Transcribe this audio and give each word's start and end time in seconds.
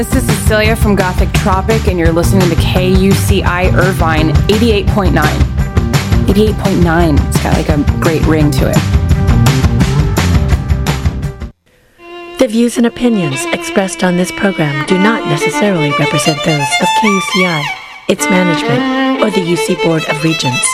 This 0.00 0.14
is 0.14 0.24
Cecilia 0.24 0.76
from 0.76 0.96
Gothic 0.96 1.30
Tropic, 1.34 1.86
and 1.86 1.98
you're 1.98 2.10
listening 2.10 2.48
to 2.48 2.56
KUCI 2.56 3.70
Irvine 3.74 4.30
88.9. 4.48 5.12
88.9. 6.24 7.28
It's 7.28 7.42
got 7.42 7.52
like 7.52 7.68
a 7.68 7.76
great 8.00 8.22
ring 8.22 8.50
to 8.52 8.70
it. 8.70 8.78
The 12.38 12.48
views 12.48 12.78
and 12.78 12.86
opinions 12.86 13.44
expressed 13.52 14.02
on 14.02 14.16
this 14.16 14.32
program 14.32 14.86
do 14.86 14.96
not 14.96 15.28
necessarily 15.28 15.90
represent 15.98 16.42
those 16.46 16.68
of 16.80 16.88
KUCI, 17.02 17.62
its 18.08 18.24
management, 18.30 19.22
or 19.22 19.30
the 19.30 19.42
UC 19.42 19.82
Board 19.82 20.08
of 20.08 20.24
Regents. 20.24 20.66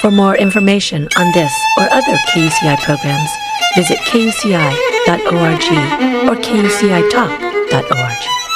For 0.00 0.10
more 0.10 0.38
information 0.38 1.06
on 1.18 1.32
this 1.34 1.52
or 1.76 1.86
other 1.92 2.16
KUCI 2.32 2.78
programs, 2.78 3.30
visit 3.76 3.98
kuci.org 4.08 5.68
or 6.30 6.36
kucitalk.org. 6.40 8.49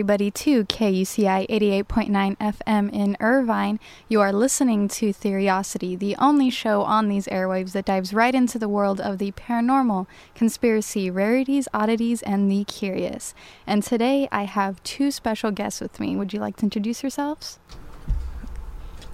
everybody, 0.00 0.30
to 0.30 0.64
KUCI 0.64 1.46
88.9 1.50 2.38
FM 2.38 2.90
in 2.90 3.18
Irvine. 3.20 3.78
You 4.08 4.22
are 4.22 4.32
listening 4.32 4.88
to 4.88 5.12
Theriosity, 5.12 5.98
the 5.98 6.16
only 6.16 6.48
show 6.48 6.80
on 6.80 7.10
these 7.10 7.26
airwaves 7.26 7.72
that 7.72 7.84
dives 7.84 8.14
right 8.14 8.34
into 8.34 8.58
the 8.58 8.66
world 8.66 8.98
of 8.98 9.18
the 9.18 9.32
paranormal, 9.32 10.06
conspiracy, 10.34 11.10
rarities, 11.10 11.68
oddities, 11.74 12.22
and 12.22 12.50
the 12.50 12.64
curious. 12.64 13.34
And 13.66 13.82
today 13.82 14.26
I 14.32 14.44
have 14.44 14.82
two 14.84 15.10
special 15.10 15.50
guests 15.50 15.82
with 15.82 16.00
me. 16.00 16.16
Would 16.16 16.32
you 16.32 16.40
like 16.40 16.56
to 16.56 16.62
introduce 16.62 17.02
yourselves? 17.02 17.58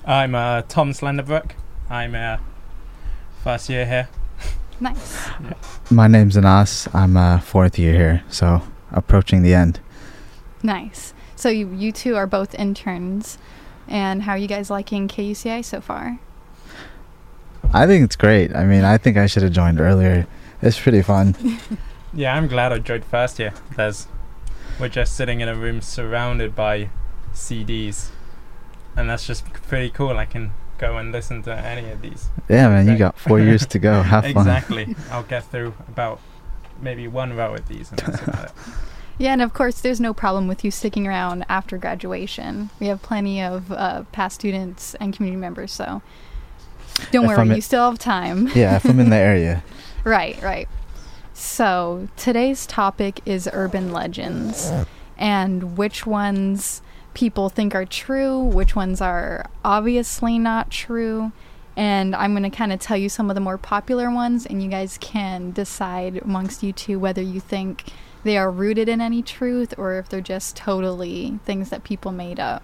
I'm 0.05 0.37
uh, 0.37 0.62
Tom 0.69 0.92
Slenderbrook. 0.92 1.51
I'm 1.91 2.14
uh, 2.14 2.37
first 3.42 3.69
year 3.69 3.87
here. 3.87 4.09
Nice. 4.79 5.31
My 5.91 6.07
name's 6.07 6.37
Anas. 6.37 6.87
I'm 6.95 7.17
a 7.17 7.42
fourth 7.45 7.77
year 7.77 7.92
here, 7.92 8.25
so 8.29 8.62
approaching 8.92 9.42
the 9.42 9.53
end. 9.53 9.81
Nice. 10.67 11.14
So 11.36 11.48
you, 11.48 11.72
you 11.72 11.92
two 11.92 12.17
are 12.17 12.27
both 12.27 12.55
interns. 12.55 13.39
And 13.89 14.23
how 14.23 14.33
are 14.33 14.39
you 14.39 14.48
guys 14.48 14.68
liking 14.68 15.07
KUCI 15.07 15.64
so 15.64 15.80
far? 15.80 16.18
I 17.73 17.86
think 17.86 18.05
it's 18.05 18.17
great. 18.17 18.55
I 18.55 18.64
mean, 18.64 18.85
I 18.85 18.98
think 18.98 19.17
I 19.17 19.27
should 19.27 19.45
have 19.45 19.52
joined 19.52 19.80
earlier. 19.80 20.27
It's 20.61 20.79
pretty 20.79 21.02
fun. 21.02 21.36
Yeah, 22.17 22.35
I'm 22.35 22.46
glad 22.46 22.73
I 22.73 22.79
joined 22.79 23.05
first 23.05 23.39
year. 23.39 23.52
There's, 23.77 24.08
we're 24.80 24.89
just 24.89 25.14
sitting 25.14 25.42
in 25.42 25.48
a 25.51 25.55
room 25.55 25.83
surrounded 25.83 26.57
by 26.57 26.89
CDs, 27.35 28.08
and 28.96 29.11
that's 29.11 29.27
just 29.27 29.45
pretty 29.52 29.90
cool. 29.90 30.17
I 30.17 30.24
can 30.24 30.52
go 30.79 30.96
and 30.96 31.13
listen 31.13 31.42
to 31.42 31.55
any 31.55 31.90
of 31.90 32.01
these. 32.01 32.29
Yeah, 32.48 32.69
man, 32.70 32.89
you 32.89 32.96
got 32.96 33.19
four 33.19 33.39
years 33.39 33.67
to 33.67 33.79
go. 33.79 34.01
Have 34.02 34.24
fun. 34.24 34.30
exactly. 34.30 34.96
I'll 35.11 35.24
get 35.24 35.45
through 35.45 35.74
about 35.89 36.20
maybe 36.80 37.07
one 37.07 37.36
row 37.36 37.55
of 37.55 37.69
these, 37.69 37.90
and 39.20 39.22
that's 39.22 39.22
about 39.22 39.22
it. 39.22 39.24
Yeah, 39.24 39.32
and 39.32 39.42
of 39.42 39.54
course, 39.54 39.80
there's 39.80 40.00
no 40.00 40.14
problem 40.14 40.48
with 40.48 40.64
you 40.64 40.70
sticking 40.70 41.06
around 41.06 41.44
after 41.48 41.78
graduation. 41.78 42.70
We 42.80 42.86
have 42.88 43.02
plenty 43.02 43.42
of 43.42 43.72
uh, 43.72 44.04
past 44.12 44.36
students 44.36 44.94
and 44.96 45.14
community 45.14 45.40
members, 45.40 45.72
so 45.72 46.02
don't 47.10 47.24
If 47.24 47.28
worry, 47.28 47.38
I'm 47.38 47.52
you 47.52 47.60
still 47.60 47.90
have 47.90 47.98
time. 47.98 48.48
Yeah, 48.54 48.77
if 48.77 48.84
I'm 48.84 49.00
in 49.00 49.10
the 49.10 49.16
area. 49.16 49.62
Right, 50.04 50.40
right. 50.40 50.68
So 51.34 52.08
today's 52.16 52.64
topic 52.64 53.20
is 53.27 53.48
urban 53.52 53.92
legends 53.92 54.70
and 55.18 55.77
which 55.77 56.06
ones 56.06 56.80
people 57.14 57.48
think 57.48 57.74
are 57.74 57.84
true, 57.84 58.38
which 58.38 58.77
ones 58.77 59.00
are 59.00 59.50
obviously 59.64 60.38
not 60.38 60.70
true. 60.70 61.33
And 61.77 62.14
I'm 62.14 62.33
going 62.33 62.48
to 62.48 62.56
kind 62.56 62.72
of 62.72 62.80
tell 62.80 62.96
you 62.96 63.08
some 63.08 63.30
of 63.30 63.34
the 63.34 63.40
more 63.40 63.58
popular 63.58 64.10
ones, 64.10 64.46
and 64.46 64.62
you 64.62 64.70
guys 64.70 64.96
can 64.98 65.50
decide 65.50 66.18
amongst 66.18 66.62
you 66.62 66.72
two 66.72 66.98
whether 66.98 67.20
you 67.20 67.40
think 67.40 67.84
they 68.27 68.37
are 68.37 68.51
rooted 68.51 68.89
in 68.89 69.01
any 69.01 69.23
truth 69.23 69.73
or 69.79 69.98
if 69.98 70.09
they're 70.09 70.20
just 70.20 70.57
totally 70.57 71.39
things 71.45 71.70
that 71.70 71.85
people 71.85 72.13
made 72.13 72.41
up. 72.41 72.63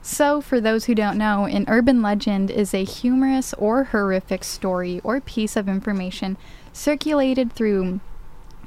So, 0.00 0.40
for 0.40 0.60
those 0.60 0.84
who 0.84 0.94
don't 0.94 1.18
know, 1.18 1.46
an 1.46 1.64
urban 1.66 2.00
legend 2.00 2.48
is 2.48 2.72
a 2.72 2.84
humorous 2.84 3.52
or 3.54 3.84
horrific 3.84 4.44
story 4.44 5.00
or 5.02 5.20
piece 5.20 5.56
of 5.56 5.68
information 5.68 6.36
circulated 6.72 7.52
through 7.52 7.98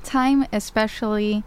time, 0.04 0.46
especially 0.52 1.46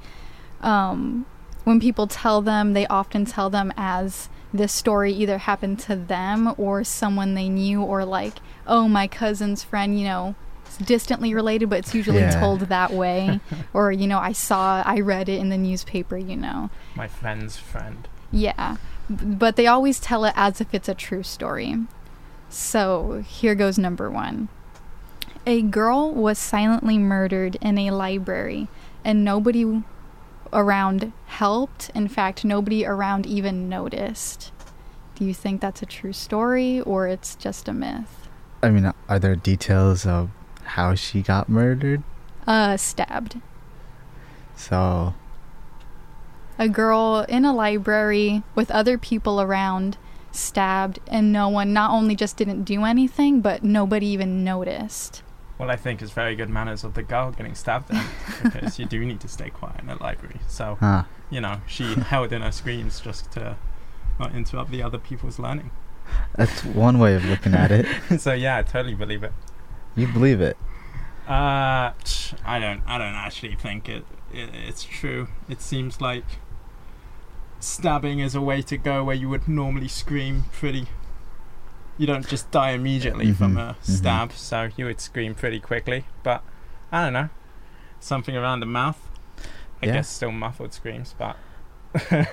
um, 0.62 1.26
when 1.64 1.78
people 1.78 2.06
tell 2.06 2.40
them, 2.40 2.72
they 2.72 2.86
often 2.86 3.26
tell 3.26 3.50
them 3.50 3.70
as 3.76 4.30
this 4.54 4.72
story 4.72 5.12
either 5.12 5.38
happened 5.38 5.78
to 5.80 5.96
them 5.96 6.54
or 6.56 6.84
someone 6.84 7.34
they 7.34 7.50
knew, 7.50 7.82
or 7.82 8.06
like, 8.06 8.38
oh, 8.66 8.88
my 8.88 9.06
cousin's 9.06 9.62
friend, 9.62 9.98
you 9.98 10.06
know, 10.06 10.34
it's 10.72 10.86
distantly 10.86 11.34
related, 11.34 11.68
but 11.68 11.80
it's 11.80 11.94
usually 11.94 12.20
Yeah. 12.20 12.40
told 12.40 12.60
that 12.60 12.92
way. 12.92 13.40
or, 13.74 13.92
you 13.92 14.06
know, 14.06 14.18
I 14.18 14.32
saw, 14.32 14.82
I 14.84 15.00
read 15.00 15.28
it 15.28 15.38
in 15.38 15.48
the 15.48 15.58
newspaper, 15.58 16.16
you 16.16 16.36
know. 16.36 16.70
My 16.94 17.08
friend's 17.08 17.56
friend. 17.58 18.08
Yeah, 18.30 18.76
but 19.10 19.56
they 19.56 19.66
always 19.66 20.00
tell 20.00 20.24
it 20.24 20.32
as 20.36 20.60
if 20.60 20.72
it's 20.72 20.88
a 20.88 20.94
true 20.94 21.22
story. 21.22 21.76
So 22.48 23.22
here 23.26 23.54
goes 23.54 23.78
number 23.78 24.10
one. 24.10 24.48
A 25.46 25.60
girl 25.62 26.12
was 26.12 26.38
silently 26.38 26.98
murdered 26.98 27.56
in 27.60 27.76
a 27.78 27.90
library, 27.90 28.68
and 29.04 29.24
nobody 29.24 29.82
around 30.52 31.12
helped. 31.26 31.90
In 31.94 32.08
fact, 32.08 32.44
nobody 32.44 32.86
around 32.86 33.26
even 33.26 33.68
noticed. 33.68 34.52
Do 35.16 35.24
you 35.24 35.34
think 35.34 35.60
that's 35.60 35.82
a 35.82 35.86
true 35.86 36.12
story 36.12 36.80
or 36.80 37.06
it's 37.08 37.34
just 37.34 37.68
a 37.68 37.72
myth? 37.72 38.28
I 38.62 38.70
mean, 38.70 38.92
are 39.08 39.18
there 39.18 39.34
details 39.36 40.06
of 40.06 40.30
how 40.72 40.94
she 40.94 41.20
got 41.20 41.48
murdered? 41.48 42.02
Uh, 42.46 42.76
stabbed. 42.76 43.40
So, 44.56 45.14
A 46.58 46.68
girl 46.68 47.26
in 47.28 47.44
a 47.44 47.52
library 47.52 48.42
with 48.54 48.70
other 48.70 48.96
people 48.96 49.40
around 49.40 49.98
stabbed, 50.30 50.98
and 51.06 51.30
no 51.30 51.48
one 51.48 51.72
not 51.74 51.90
only 51.90 52.14
just 52.16 52.36
didn't 52.38 52.64
do 52.64 52.84
anything, 52.84 53.40
but 53.42 53.62
nobody 53.62 54.06
even 54.06 54.44
noticed. 54.44 55.22
Well, 55.58 55.70
I 55.70 55.76
think 55.76 56.00
it's 56.00 56.12
very 56.12 56.34
good 56.34 56.48
manners 56.48 56.84
of 56.84 56.94
the 56.94 57.02
girl 57.02 57.30
getting 57.32 57.54
stabbed 57.54 57.88
then, 57.88 58.06
because 58.42 58.78
you 58.78 58.86
do 58.86 59.04
need 59.04 59.20
to 59.20 59.28
stay 59.28 59.50
quiet 59.50 59.80
in 59.80 59.90
a 59.90 60.02
library. 60.02 60.40
So, 60.48 60.78
huh. 60.80 61.04
you 61.30 61.40
know, 61.40 61.60
she 61.66 61.84
held 62.12 62.32
in 62.32 62.40
her 62.40 62.50
screams 62.50 63.00
just 63.00 63.30
to 63.32 63.56
not 64.18 64.34
interrupt 64.34 64.70
the 64.70 64.82
other 64.82 64.98
people's 64.98 65.38
learning. 65.38 65.70
That's 66.34 66.64
one 66.64 66.98
way 66.98 67.14
of 67.14 67.24
looking 67.26 67.54
at 67.54 67.70
it. 67.70 67.86
so 68.18 68.32
yeah, 68.32 68.56
I 68.58 68.62
totally 68.62 68.94
believe 68.94 69.22
it. 69.22 69.32
You 69.94 70.06
believe 70.08 70.40
it. 70.40 70.56
Uh, 71.28 71.92
I 72.44 72.58
don't. 72.58 72.82
I 72.86 72.98
don't 72.98 73.14
actually 73.14 73.54
think 73.56 73.88
it, 73.88 74.04
it. 74.32 74.50
It's 74.54 74.84
true. 74.84 75.28
It 75.48 75.60
seems 75.60 76.00
like 76.00 76.24
stabbing 77.60 78.18
is 78.18 78.34
a 78.34 78.40
way 78.40 78.62
to 78.62 78.76
go 78.76 79.04
where 79.04 79.14
you 79.14 79.28
would 79.28 79.46
normally 79.48 79.88
scream 79.88 80.44
pretty. 80.52 80.88
You 81.98 82.06
don't 82.06 82.26
just 82.26 82.50
die 82.50 82.70
immediately 82.70 83.32
from 83.32 83.54
Mhm, 83.54 83.70
a 83.70 83.74
mhm. 83.74 83.84
stab, 83.84 84.32
so 84.32 84.70
you 84.76 84.86
would 84.86 85.00
scream 85.00 85.34
pretty 85.34 85.60
quickly. 85.60 86.06
But 86.22 86.42
I 86.90 87.04
don't 87.04 87.12
know, 87.12 87.28
something 88.00 88.36
around 88.36 88.60
the 88.60 88.66
mouth. 88.66 88.98
I 89.82 89.86
Yeah. 89.86 89.92
guess 89.94 90.08
still 90.08 90.32
muffled 90.32 90.72
screams, 90.72 91.14
but 91.18 91.36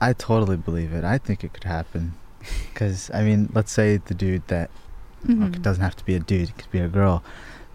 I 0.00 0.12
totally 0.12 0.56
believe 0.56 0.92
it. 0.92 1.04
I 1.04 1.18
think 1.18 1.42
it 1.44 1.52
could 1.52 1.64
happen. 1.64 2.14
Because, 2.72 3.10
I 3.12 3.22
mean, 3.22 3.50
let's 3.52 3.72
say 3.72 3.98
the 3.98 4.14
dude 4.14 4.46
that 4.48 4.70
Mhm. 5.26 5.46
okay, 5.48 5.56
it 5.56 5.62
doesn't 5.62 5.82
have 5.82 5.96
to 5.96 6.04
be 6.04 6.14
a 6.14 6.20
dude, 6.20 6.48
it 6.50 6.56
could 6.58 6.70
be 6.70 6.78
a 6.80 6.88
girl, 6.88 7.22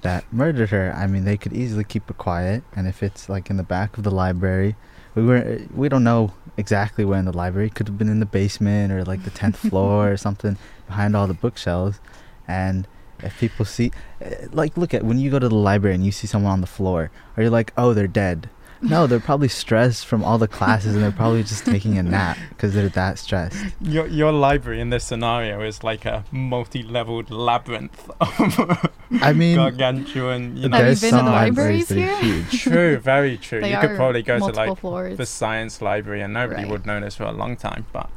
that 0.02 0.24
murdered 0.32 0.70
her, 0.70 0.94
I 0.96 1.08
mean, 1.08 1.26
they 1.26 1.38
could 1.38 1.54
easily 1.54 1.84
keep 1.84 2.10
it 2.10 2.18
quiet. 2.18 2.64
And 2.76 2.88
if 2.88 3.02
it's 3.02 3.28
like 3.30 3.50
in 3.50 3.58
the 3.58 3.64
back 3.64 3.98
of 3.98 4.04
the 4.04 4.12
library, 4.12 4.76
we 5.16 5.24
were 5.24 5.60
we 5.74 5.88
don't 5.90 6.04
know 6.04 6.34
exactly 6.58 7.06
where 7.06 7.18
in 7.20 7.26
the 7.26 7.36
library. 7.36 7.70
Could 7.70 7.88
have 7.88 7.98
been 7.98 8.10
in 8.10 8.20
the 8.20 8.26
basement 8.26 8.92
or 8.92 9.04
like 9.04 9.24
the 9.24 9.30
tenth 9.32 9.58
floor 9.70 10.12
or 10.12 10.18
something 10.18 10.58
behind 10.88 11.16
all 11.16 11.26
the 11.28 11.34
bookshelves. 11.34 12.00
And 12.48 12.88
if 13.24 13.40
people 13.40 13.66
see, 13.66 13.92
eh, 14.22 14.48
like, 14.52 14.78
look 14.78 14.94
at 14.94 15.04
when 15.04 15.18
you 15.18 15.32
go 15.32 15.40
to 15.40 15.48
the 15.50 15.56
library 15.56 15.96
and 15.96 16.06
you 16.06 16.12
see 16.12 16.28
someone 16.28 16.52
on 16.52 16.62
the 16.62 16.68
floor, 16.68 17.10
are 17.38 17.44
you 17.44 17.50
like, 17.50 17.72
oh, 17.78 17.94
they're 17.94 18.08
dead? 18.08 18.50
No, 18.90 19.08
they're 19.08 19.20
probably 19.20 19.48
stressed 19.48 20.06
from 20.06 20.24
all 20.24 20.38
the 20.38 20.48
classes 20.48 20.94
and 20.96 21.04
they're 21.04 21.12
probably 21.12 21.44
just 21.44 21.66
taking 21.66 21.98
a 21.98 22.04
nap 22.04 22.38
because 22.50 22.74
they're 22.74 22.90
that 22.90 23.18
stressed. 23.20 23.58
Your 23.82 24.08
your 24.08 24.32
library 24.32 24.80
in 24.80 24.90
this 24.92 25.04
scenario 25.04 25.62
is 25.62 25.84
like 25.84 26.06
a 26.06 26.24
multi-leveled 26.32 27.32
labyrinth 27.32 28.10
of 28.22 28.88
I 29.22 29.34
mean, 29.34 29.56
gargantuan. 29.58 30.56
You 30.58 30.70
know, 30.70 30.78
Have 30.78 30.86
you 30.86 30.96
there's 30.96 31.02
been 31.02 31.12
to 31.12 31.18
some 31.18 31.26
the 31.26 31.32
libraries 31.32 31.90
libraries 31.90 32.22
here? 32.22 32.44
huge. 32.44 32.62
true, 32.64 32.98
very 32.98 33.38
true. 33.38 33.62
They 33.62 33.72
you 33.72 33.78
could 33.80 33.96
probably 33.96 34.22
go 34.24 34.40
to 34.40 34.46
like 34.46 34.78
floors. 34.78 35.18
the 35.18 35.26
science 35.26 35.82
library 35.82 36.22
and 36.22 36.34
nobody 36.34 36.64
Right. 36.64 36.72
would 36.72 36.86
notice 36.86 37.16
for 37.16 37.24
a 37.24 37.32
long 37.32 37.58
time. 37.58 37.86
But 37.92 38.10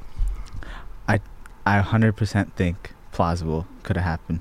I 1.66 1.82
100% 1.82 2.52
think 2.54 2.94
plausible 3.12 3.66
could 3.82 3.96
have 3.96 4.04
happened. 4.06 4.40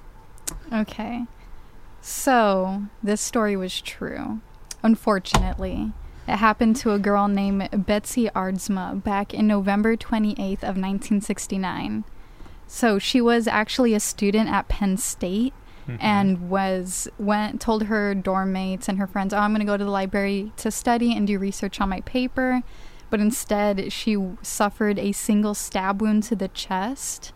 Okay. 0.72 1.26
So, 2.02 2.84
this 3.04 3.20
story 3.20 3.58
was 3.58 3.82
true. 3.82 4.40
Unfortunately, 4.82 5.92
it 6.28 6.38
happened 6.38 6.76
to 6.78 6.92
a 6.92 7.00
girl 7.00 7.28
named 7.28 7.86
Betsy 7.86 8.30
Aardsma 8.36 9.02
back 9.04 9.34
in 9.34 9.48
November 9.48 9.96
28th 9.96 10.64
of 10.64 10.76
1969. 10.78 12.04
So, 12.68 13.00
she 13.00 13.22
was 13.22 13.48
actually 13.48 13.94
a 13.94 14.00
student 14.00 14.50
at 14.50 14.68
Penn 14.68 14.98
State 14.98 15.54
Mhm. 15.88 15.98
and 16.02 16.50
was 16.50 17.08
went 17.18 17.62
told 17.62 17.84
her 17.84 18.14
dorm 18.14 18.52
mates 18.52 18.90
and 18.90 18.98
her 18.98 19.08
friends, 19.08 19.34
"Oh, 19.34 19.38
I'm 19.38 19.52
going 19.52 19.60
to 19.60 19.66
go 19.66 19.78
to 19.78 19.86
the 19.86 19.90
library 19.90 20.52
to 20.58 20.70
study 20.70 21.16
and 21.16 21.26
do 21.26 21.40
research 21.40 21.80
on 21.80 21.88
my 21.88 22.02
paper." 22.02 22.62
But 23.10 23.22
instead, 23.22 23.94
she 23.94 24.18
suffered 24.42 25.00
a 25.00 25.14
single 25.14 25.54
stab 25.54 26.02
wound 26.02 26.24
to 26.24 26.36
the 26.36 26.50
chest, 26.50 27.32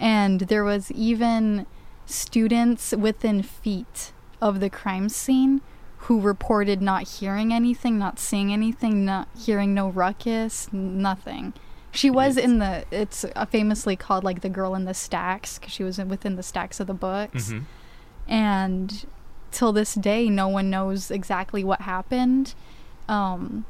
and 0.00 0.40
there 0.40 0.64
was 0.64 0.90
even 0.90 1.66
students 2.06 2.94
within 2.96 3.42
feet 3.42 4.12
of 4.40 4.60
the 4.60 4.70
crime 4.70 5.10
scene 5.10 5.60
who 6.06 6.20
reported 6.20 6.82
not 6.82 7.06
hearing 7.08 7.52
anything, 7.52 7.98
not 7.98 8.18
seeing 8.18 8.52
anything, 8.52 9.04
not 9.04 9.28
hearing 9.38 9.72
no 9.74 9.88
ruckus, 9.88 10.72
nothing. 10.72 11.52
She 11.92 12.10
was 12.10 12.36
in 12.36 12.58
the. 12.58 12.84
It's 12.90 13.24
famously 13.50 13.96
called 13.96 14.24
like 14.24 14.40
the 14.40 14.48
girl 14.48 14.74
in 14.74 14.84
the 14.86 14.94
stacks 14.94 15.58
because 15.58 15.72
she 15.74 15.84
was 15.84 15.98
in, 15.98 16.08
within 16.08 16.36
the 16.36 16.42
stacks 16.42 16.80
of 16.80 16.86
the 16.86 16.94
books 16.94 17.50
Mhm. 17.50 17.64
and 18.28 19.06
till 19.50 19.72
this 19.72 19.94
day 19.94 20.30
no 20.30 20.48
one 20.48 20.70
knows 20.70 21.10
exactly 21.10 21.62
what 21.62 21.82
happened 21.82 22.54
um 23.08 23.66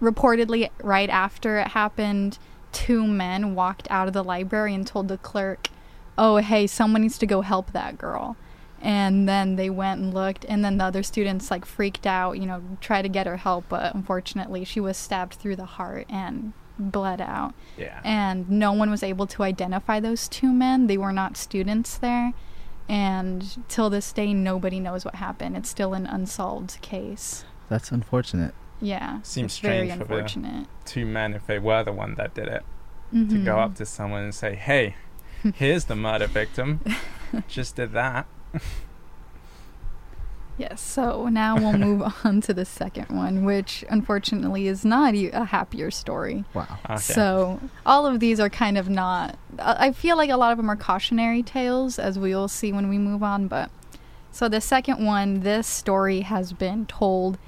reportedly 0.00 0.70
right 0.82 1.10
after 1.10 1.58
it 1.58 1.68
happened 1.68 2.38
two 2.72 3.06
men 3.06 3.54
walked 3.54 3.86
out 3.90 4.08
of 4.08 4.14
the 4.14 4.24
library 4.24 4.74
and 4.74 4.86
told 4.86 5.08
the 5.08 5.18
clerk 5.18 5.68
oh 6.16 6.36
hey 6.36 6.66
someone 6.66 7.02
needs 7.02 7.18
to 7.18 7.26
go 7.26 7.40
help 7.42 7.72
that 7.72 7.98
girl 7.98 8.36
and 8.82 9.28
then 9.28 9.56
they 9.56 9.70
went 9.70 10.00
and 10.00 10.12
looked 10.14 10.44
and 10.48 10.64
then 10.64 10.76
the 10.78 10.84
other 10.84 11.02
students 11.02 11.50
like 11.50 11.64
freaked 11.64 12.06
out 12.06 12.32
you 12.38 12.46
know 12.46 12.62
tried 12.80 13.02
to 13.02 13.08
get 13.08 13.26
her 13.26 13.38
help 13.38 13.64
but 13.68 13.94
unfortunately 13.94 14.64
she 14.64 14.80
was 14.80 14.96
stabbed 14.96 15.34
through 15.34 15.56
the 15.56 15.64
heart 15.64 16.06
and 16.10 16.52
bled 16.78 17.20
out 17.22 17.54
yeah. 17.78 18.00
and 18.04 18.50
no 18.50 18.70
one 18.72 18.90
was 18.90 19.02
able 19.02 19.26
to 19.26 19.42
identify 19.42 19.98
those 19.98 20.28
two 20.28 20.52
men. 20.52 20.88
They 20.88 20.98
were 20.98 21.12
not 21.12 21.36
students 21.38 21.96
there, 21.96 22.34
and 22.88 23.64
till 23.68 23.88
this 23.88 24.12
day, 24.12 24.34
nobody 24.34 24.78
knows 24.78 25.02
what 25.04 25.14
happened. 25.16 25.56
It's 25.56 25.70
still 25.70 25.94
an 25.94 26.06
unsolved 26.06 26.78
case. 26.82 27.44
That's 27.70 27.90
unfortunate. 27.90 28.54
Yeah, 28.80 29.20
Seems 29.22 29.52
it's 29.54 29.58
very 29.60 29.86
strange 29.88 29.92
for 30.02 30.06
the- 30.06 30.14
unfortunate. 30.16 30.66
Two 30.84 31.06
men, 31.06 31.32
if 31.32 31.46
they 31.46 31.58
were 31.58 31.82
the 31.82 31.92
one 31.92 32.14
that 32.16 32.34
did 32.34 32.46
it, 32.48 32.62
to 33.10 33.38
go 33.42 33.54
Mhm. 33.56 33.64
up 33.64 33.74
to 33.76 33.86
someone 33.86 34.24
and 34.24 34.34
say, 34.34 34.54
"Hey, 34.54 34.96
here's 35.54 35.86
the 35.86 35.96
murder 35.96 36.26
victim. 36.26 36.80
Just 37.48 37.76
did 37.76 37.92
that." 37.92 38.26
Yes. 40.58 40.80
So 40.80 41.28
now 41.28 41.56
we'll 41.56 41.76
move 41.76 42.02
on 42.24 42.40
to 42.42 42.54
the 42.54 42.64
second 42.64 43.14
one, 43.14 43.44
which 43.44 43.84
unfortunately 43.90 44.66
is 44.66 44.84
not 44.84 45.14
a 45.14 45.44
happier 45.44 45.90
story. 45.90 46.44
Wow. 46.54 46.78
Okay. 46.88 46.96
So 46.96 47.60
all 47.84 48.06
of 48.06 48.20
these 48.20 48.40
are 48.40 48.48
kind 48.48 48.78
of 48.78 48.88
not. 48.88 49.38
I 49.58 49.86
I 49.86 49.92
feel 49.92 50.16
like 50.16 50.30
a 50.30 50.36
lot 50.36 50.52
of 50.52 50.56
them 50.56 50.70
are 50.70 50.76
cautionary 50.76 51.42
tales, 51.42 51.98
as 51.98 52.18
we 52.18 52.34
will 52.34 52.48
see 52.48 52.72
when 52.72 52.88
we 52.88 52.98
move 52.98 53.22
on. 53.22 53.48
But 53.48 53.70
so 54.32 54.48
the 54.48 54.60
second 54.60 55.04
one, 55.04 55.40
this 55.40 55.66
story 55.66 56.20
has 56.22 56.52
been 56.52 56.86
told 56.86 57.38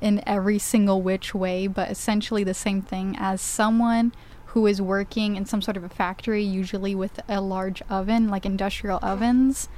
in 0.00 0.22
every 0.26 0.58
single 0.58 1.02
which 1.02 1.34
way, 1.34 1.66
but 1.66 1.90
essentially 1.90 2.44
the 2.44 2.54
same 2.54 2.82
thing 2.82 3.16
as 3.18 3.40
someone 3.40 4.12
who 4.46 4.66
is 4.66 4.80
working 4.80 5.36
in 5.36 5.44
some 5.44 5.60
sort 5.60 5.76
of 5.76 5.84
a 5.84 5.88
factory, 5.88 6.42
usually 6.42 6.94
with 6.94 7.20
a 7.28 7.40
large 7.40 7.82
oven, 7.90 8.28
like 8.28 8.46
industrial 8.46 8.98
ovens. 9.02 9.68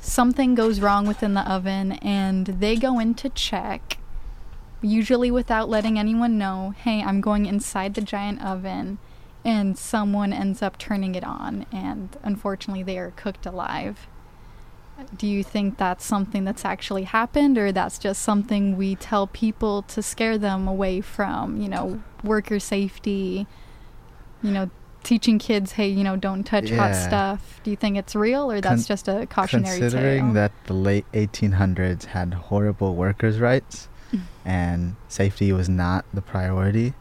Something 0.00 0.54
goes 0.54 0.80
wrong 0.80 1.06
within 1.06 1.34
the 1.34 1.50
oven, 1.50 1.92
and 1.92 2.46
they 2.46 2.76
go 2.76 2.98
in 2.98 3.14
to 3.14 3.28
check 3.28 3.98
usually 4.82 5.30
without 5.30 5.68
letting 5.68 5.98
anyone 5.98 6.38
know, 6.38 6.74
hey, 6.78 7.02
I'm 7.02 7.20
going 7.20 7.46
inside 7.46 7.94
the 7.94 8.00
giant 8.00 8.44
oven, 8.44 8.98
and 9.44 9.76
someone 9.76 10.32
ends 10.32 10.62
up 10.62 10.78
turning 10.78 11.14
it 11.14 11.24
on, 11.24 11.66
and 11.72 12.16
unfortunately, 12.22 12.82
they 12.82 12.98
are 12.98 13.12
cooked 13.12 13.46
alive. 13.46 14.06
Do 15.16 15.26
you 15.26 15.44
think 15.44 15.76
that's 15.76 16.04
something 16.04 16.44
that's 16.44 16.64
actually 16.64 17.04
happened, 17.04 17.58
or 17.58 17.72
that's 17.72 17.98
just 17.98 18.22
something 18.22 18.76
we 18.76 18.94
tell 18.94 19.26
people 19.26 19.82
to 19.82 20.02
scare 20.02 20.38
them 20.38 20.68
away 20.68 21.00
from, 21.00 21.60
you 21.60 21.68
know, 21.68 22.02
worker 22.22 22.58
safety, 22.58 23.46
you 24.42 24.50
know, 24.50 24.70
teaching 25.06 25.38
kids, 25.38 25.72
hey, 25.72 25.88
you 25.88 26.04
know, 26.04 26.16
don't 26.16 26.42
touch 26.44 26.68
hot 26.70 26.94
stuff? 26.94 27.60
Do 27.62 27.70
you 27.70 27.76
think 27.76 27.96
it's 27.96 28.14
real, 28.14 28.50
or 28.50 28.60
that's 28.60 28.82
Con- 28.82 28.88
just 28.88 29.08
a 29.08 29.26
cautionary 29.26 29.70
thing? 29.78 29.80
Considering 29.80 30.24
tale? 30.26 30.34
that 30.34 30.52
the 30.66 30.74
late 30.74 31.06
1800s 31.12 32.06
had 32.06 32.34
horrible 32.34 32.94
workers' 32.94 33.38
rights 33.40 33.88
Mm. 34.12 34.20
and 34.44 34.96
safety 35.08 35.52
was 35.52 35.68
not 35.68 36.04
the 36.14 36.22
priority, 36.22 36.94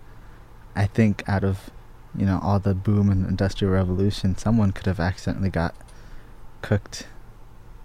I 0.75 0.85
think 0.87 1.23
out 1.27 1.43
of 1.43 1.69
you 2.17 2.25
know 2.25 2.39
all 2.41 2.59
the 2.59 2.73
boom 2.73 3.09
and 3.11 3.27
industrial 3.27 3.73
revolution, 3.73 4.35
someone 4.37 4.71
could 4.71 4.85
have 4.87 4.99
accidentally 4.99 5.49
got 5.51 5.75
cooked. 6.61 7.07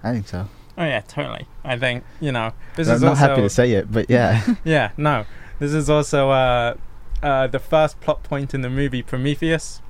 I 0.03 0.13
think 0.13 0.27
so. 0.29 0.49
Oh 0.79 0.85
yeah, 0.85 1.01
totally. 1.01 1.47
I 1.65 1.77
think 1.79 2.05
you 2.21 2.33
know 2.33 2.53
this 2.77 2.89
I'm 2.89 2.95
is 2.97 3.03
not 3.03 3.11
also 3.11 3.21
happy 3.29 3.43
to 3.43 3.51
say 3.51 3.73
it, 3.73 3.93
but 3.93 4.09
yeah. 4.09 4.55
yeah 4.65 4.91
no. 4.97 5.27
This 5.59 5.75
is 5.75 5.91
also 5.91 6.31
uh, 6.31 6.75
uh, 7.23 7.47
the 7.49 7.59
first 7.59 8.01
plot 8.01 8.23
point 8.23 8.55
in 8.55 8.63
the 8.63 8.71
movie 8.71 9.03
Prometheus. 9.03 9.83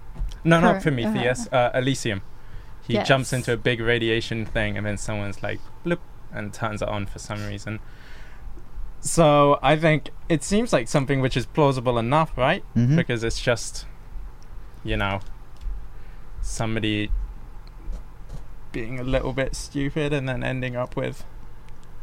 No, 0.45 0.59
not 0.61 0.69
Correct, 0.71 0.83
Prometheus. 0.85 1.49
Uh, 1.53 1.71
Elysium. 1.75 2.23
He 2.87 2.95
jumps 3.05 3.33
into 3.33 3.53
a 3.53 3.57
big 3.57 3.81
radiation 3.81 4.45
thing, 4.47 4.77
and 4.77 4.85
then 4.87 4.97
someone's 4.97 5.43
like 5.43 5.61
bloop 5.85 5.99
and 6.33 6.53
turns 6.53 6.83
it 6.83 6.89
on 6.89 7.07
for 7.07 7.19
some 7.19 7.47
reason. 7.47 7.79
So 9.01 9.59
I 9.63 9.77
think 9.77 10.11
it 10.29 10.43
seems 10.43 10.73
like 10.73 10.89
something 10.89 11.21
which 11.21 11.37
is 11.37 11.47
plausible 11.47 11.99
enough, 11.99 12.37
right? 12.37 12.63
Mhm. 12.77 12.97
Because 12.97 13.23
it's 13.25 13.41
just, 13.41 13.87
you 14.85 14.97
know, 14.97 15.21
somebody 16.43 17.11
being 18.73 18.99
a 19.01 19.05
little 19.05 19.33
bit 19.33 19.55
stupid 19.55 20.13
and 20.13 20.29
then 20.29 20.43
ending 20.43 20.77
up 20.77 20.97
with 20.97 21.25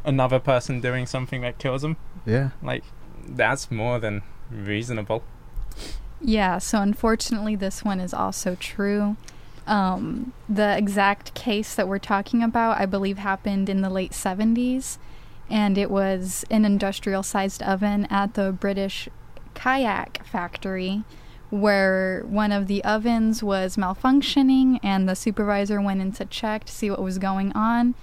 another 0.04 0.40
person 0.40 0.80
doing 0.82 1.06
something 1.06 1.42
that 1.42 1.58
kills 1.58 1.82
them. 1.82 1.98
yeah. 2.26 2.50
Like, 2.62 2.84
that's 3.28 3.70
more 3.72 4.00
than 4.00 4.22
reasonable. 4.52 5.24
Yeah, 6.22 6.58
so 6.58 6.82
unfortunately, 6.82 7.56
this 7.56 7.84
one 7.84 8.00
is 8.00 8.14
also 8.14 8.56
true. 8.56 9.18
Um, 9.68 10.34
the 10.48 10.78
exact 10.78 11.34
case 11.34 11.76
that 11.76 11.88
we're 11.88 12.00
talking 12.00 12.42
about, 12.42 12.80
I 12.80 12.86
believe, 12.86 13.18
happened 13.18 13.70
in 13.70 13.82
the 13.82 13.90
late 13.90 14.12
70s, 14.12 14.98
and 15.50 15.78
it 15.78 15.92
was 15.92 16.44
an 16.50 16.66
industrial 16.66 17.22
sized 17.24 17.62
oven 17.62 18.06
at 18.10 18.34
the 18.34 18.52
British 18.52 19.10
kayak 19.54 20.26
factory 20.26 21.04
where 21.50 22.24
one 22.28 22.52
of 22.52 22.68
the 22.68 22.84
ovens 22.84 23.42
was 23.42 23.78
malfunctioning, 23.78 24.80
and 24.84 25.08
the 25.08 25.16
supervisor 25.16 25.80
went 25.80 26.02
in 26.02 26.12
to 26.14 26.26
check 26.26 26.66
to 26.66 26.74
see 26.74 26.90
what 26.90 27.02
was 27.02 27.18
going 27.18 27.54
on. 27.54 27.96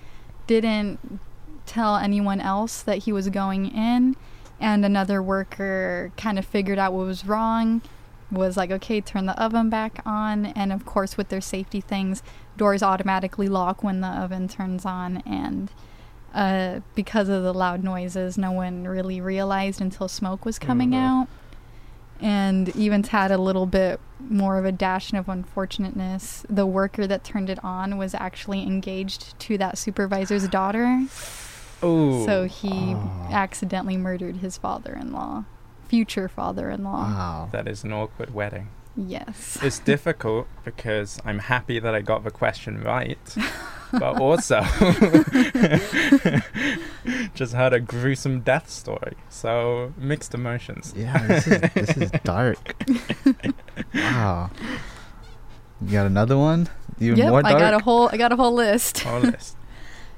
Didn't 0.46 1.20
tell 1.66 1.96
anyone 1.96 2.40
else 2.40 2.80
that 2.82 2.98
he 2.98 3.12
was 3.12 3.28
going 3.28 3.66
in, 3.66 4.16
and 4.60 4.84
another 4.84 5.22
worker 5.22 6.12
kind 6.16 6.38
of 6.38 6.46
figured 6.46 6.78
out 6.78 6.92
what 6.92 7.06
was 7.06 7.26
wrong 7.26 7.82
was 8.34 8.56
like 8.56 8.70
okay 8.70 9.00
turn 9.00 9.26
the 9.26 9.40
oven 9.42 9.70
back 9.70 10.00
on 10.06 10.46
and 10.46 10.72
of 10.72 10.84
course 10.84 11.16
with 11.16 11.28
their 11.28 11.40
safety 11.40 11.80
things 11.80 12.22
doors 12.56 12.82
automatically 12.82 13.48
lock 13.48 13.82
when 13.82 14.00
the 14.00 14.08
oven 14.08 14.46
turns 14.48 14.84
on 14.84 15.18
and 15.26 15.70
uh, 16.34 16.80
because 16.96 17.28
of 17.28 17.42
the 17.44 17.54
loud 17.54 17.84
noises 17.84 18.36
no 18.36 18.50
one 18.52 18.84
really 18.86 19.20
realized 19.20 19.80
until 19.80 20.08
smoke 20.08 20.44
was 20.44 20.58
coming 20.58 20.90
Mhm. 20.90 21.02
out 21.02 21.28
and 22.20 22.74
even 22.76 23.02
to 23.02 23.16
add 23.16 23.30
a 23.32 23.38
little 23.38 23.66
bit 23.66 24.00
more 24.28 24.58
of 24.58 24.64
a 24.64 24.72
dash 24.72 25.12
of 25.12 25.28
unfortunateness 25.28 26.44
the 26.48 26.66
worker 26.66 27.06
that 27.06 27.24
turned 27.24 27.50
it 27.50 27.58
on 27.64 27.98
was 27.98 28.14
actually 28.14 28.62
engaged 28.62 29.38
to 29.40 29.58
that 29.58 29.78
supervisor's 29.78 30.48
daughter 30.48 31.06
Oh. 31.82 32.24
So 32.24 32.44
he 32.44 32.94
Oh. 32.94 33.26
accidentally 33.30 33.98
murdered 33.98 34.36
his 34.36 34.56
father-in-law, 34.56 35.44
future 35.84 36.28
father-in-law. 36.28 37.02
Wow. 37.02 37.48
That 37.52 37.68
is 37.68 37.84
an 37.84 37.92
awkward 37.92 38.34
wedding. 38.34 38.68
Yes. 38.96 39.58
It's 39.62 39.78
difficult 39.80 40.46
because 40.64 41.20
I'm 41.24 41.40
happy 41.40 41.80
that 41.80 41.94
I 41.94 42.00
got 42.00 42.22
the 42.24 42.30
question 42.30 42.80
right, 42.82 43.18
but 43.92 44.20
also 44.20 44.60
just 47.34 47.54
had 47.54 47.72
a 47.72 47.80
gruesome 47.80 48.40
death 48.40 48.70
story. 48.70 49.14
So 49.28 49.92
mixed 49.96 50.32
emotions. 50.34 50.94
Yeah, 50.96 51.26
this 51.26 51.46
is 51.46 51.60
this 51.74 51.96
is 51.96 52.10
dark. 52.24 52.74
wow. 53.94 54.50
You 55.80 55.90
got 55.90 56.06
another 56.06 56.38
one? 56.38 56.68
Even 57.00 57.18
yep, 57.18 57.30
more 57.30 57.42
I 57.44 57.58
got 57.58 57.74
a 57.74 57.80
whole 57.80 58.08
I 58.12 58.16
got 58.16 58.30
a 58.30 58.36
whole 58.36 58.54
list. 58.54 59.04
All 59.06 59.20
this. 59.20 59.56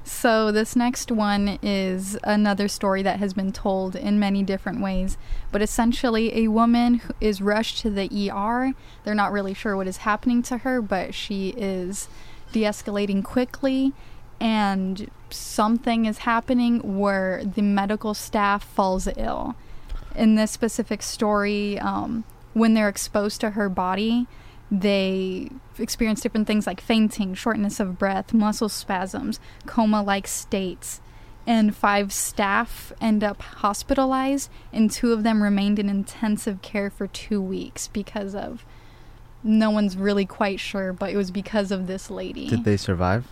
So, 0.07 0.53
this 0.53 0.73
next 0.73 1.11
one 1.11 1.59
is 1.61 2.17
another 2.23 2.69
story 2.69 3.03
that 3.03 3.19
has 3.19 3.33
been 3.33 3.51
told 3.51 3.93
in 3.93 4.17
many 4.17 4.41
different 4.41 4.79
ways. 4.79 5.17
But 5.51 5.61
essentially, 5.61 6.45
a 6.45 6.47
woman 6.47 7.01
is 7.19 7.41
rushed 7.41 7.79
to 7.79 7.89
the 7.89 8.31
ER. 8.31 8.73
They're 9.03 9.13
not 9.13 9.33
really 9.33 9.53
sure 9.53 9.75
what 9.75 9.85
is 9.85 9.97
happening 9.97 10.41
to 10.43 10.59
her, 10.59 10.81
but 10.81 11.13
she 11.13 11.49
is 11.49 12.07
de 12.53 12.61
escalating 12.61 13.21
quickly, 13.21 13.91
and 14.39 15.11
something 15.29 16.05
is 16.05 16.19
happening 16.19 16.97
where 16.97 17.43
the 17.43 17.61
medical 17.61 18.13
staff 18.13 18.63
falls 18.63 19.09
ill. 19.17 19.55
In 20.15 20.35
this 20.35 20.51
specific 20.51 21.03
story, 21.03 21.77
um, 21.79 22.23
when 22.53 22.75
they're 22.75 22.87
exposed 22.87 23.41
to 23.41 23.51
her 23.51 23.67
body, 23.67 24.25
they 24.71 25.49
experience 25.79 26.21
different 26.21 26.47
things 26.47 26.67
like 26.67 26.81
fainting, 26.81 27.33
shortness 27.33 27.79
of 27.79 27.97
breath, 27.97 28.33
muscle 28.33 28.69
spasms, 28.69 29.39
coma 29.65 30.01
like 30.01 30.27
states. 30.27 31.01
And 31.45 31.73
five 31.73 32.11
staff 32.11 32.91
end 32.99 33.23
up 33.23 33.41
hospitalized, 33.41 34.49
and 34.73 34.91
two 34.91 35.13
of 35.13 35.23
them 35.23 35.41
remained 35.41 35.79
in 35.79 35.87
intensive 35.87 36.61
care 36.61 36.89
for 36.89 37.07
two 37.07 37.41
weeks 37.41 37.87
because 37.87 38.35
of 38.35 38.65
no 39.43 39.69
one's 39.69 39.95
really 39.95 40.25
quite 40.25 40.59
sure, 40.59 40.91
but 40.91 41.09
it 41.09 41.15
was 41.15 41.31
because 41.31 41.71
of 41.71 41.87
this 41.87 42.09
lady. 42.09 42.49
Did 42.49 42.65
they 42.65 42.75
survive? 42.77 43.27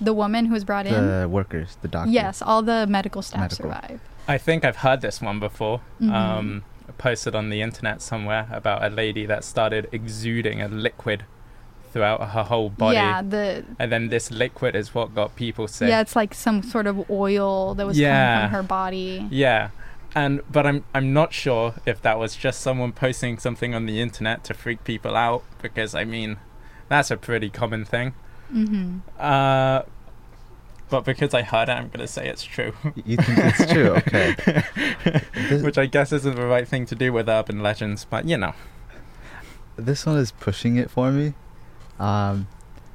the 0.00 0.12
woman 0.12 0.46
who 0.46 0.52
was 0.52 0.64
brought 0.64 0.86
in? 0.86 0.92
The 0.92 1.28
workers, 1.28 1.76
the 1.82 1.88
doctors. 1.88 2.12
Yes, 2.12 2.42
all 2.42 2.62
the 2.62 2.86
medical 2.88 3.22
staff 3.22 3.40
Medical. 3.40 3.70
survived. 3.70 4.00
I 4.26 4.38
think 4.38 4.64
I've 4.64 4.76
heard 4.76 5.00
this 5.00 5.20
one 5.20 5.38
before. 5.38 5.80
Mhm. 6.00 6.12
Um, 6.12 6.62
posted 6.98 7.34
on 7.34 7.50
the 7.50 7.60
internet 7.62 8.02
somewhere 8.02 8.46
about 8.52 8.84
a 8.84 8.88
lady 8.88 9.26
that 9.26 9.44
started 9.44 9.88
exuding 9.92 10.60
a 10.60 10.68
liquid 10.68 11.24
throughout 11.92 12.30
her 12.30 12.42
whole 12.44 12.70
body. 12.70 12.96
Yeah, 12.96 13.22
the 13.22 13.64
And 13.78 13.90
then 13.92 14.08
this 14.08 14.30
liquid 14.30 14.74
is 14.74 14.94
what 14.94 15.14
got 15.14 15.36
people 15.36 15.68
sick. 15.68 15.88
yeah, 15.88 16.00
it's 16.00 16.16
like 16.16 16.34
some 16.34 16.62
sort 16.62 16.86
of 16.86 17.08
oil 17.10 17.74
that 17.76 17.86
was 17.86 17.98
Yeah. 17.98 18.34
coming 18.34 18.48
from 18.50 18.54
her 18.56 18.62
body. 18.62 19.26
Yeah. 19.30 19.70
And 20.16 20.40
but 20.50 20.66
I'm 20.66 20.84
I'm 20.94 21.12
not 21.12 21.32
sure 21.32 21.74
if 21.86 22.00
that 22.02 22.18
was 22.18 22.36
just 22.36 22.60
someone 22.60 22.92
posting 22.92 23.38
something 23.38 23.74
on 23.74 23.86
the 23.86 24.00
internet 24.00 24.44
to 24.44 24.54
freak 24.54 24.84
people 24.84 25.16
out 25.16 25.42
because 25.62 25.94
I 25.94 26.04
mean 26.04 26.36
that's 26.88 27.10
a 27.10 27.16
pretty 27.16 27.50
common 27.50 27.84
thing. 27.84 28.14
Mm-hmm. 28.52 28.98
Uh 29.18 29.82
but 30.90 31.04
because 31.04 31.34
I 31.34 31.42
heard 31.42 31.68
it, 31.68 31.72
I'm 31.72 31.88
gonna 31.88 32.06
say 32.06 32.28
it's 32.28 32.44
true. 32.44 32.72
You 33.04 33.16
think 33.16 33.38
it's 33.38 33.72
true? 33.72 33.90
Okay. 33.90 34.34
This, 35.48 35.62
Which 35.62 35.76
I 35.76 35.84
guess 35.86 36.10
isn't 36.12 36.36
the 36.36 36.46
right 36.46 36.66
thing 36.66 36.86
to 36.86 36.94
do 36.94 37.12
with 37.12 37.28
urban 37.28 37.62
legends, 37.62 38.06
but 38.08 38.26
you 38.26 38.38
know. 38.38 38.54
this 39.76 40.06
one 40.06 40.16
is 40.16 40.32
pushing 40.32 40.76
it 40.76 40.90
for 40.90 41.10
me. 41.10 41.34
Um, 41.98 42.46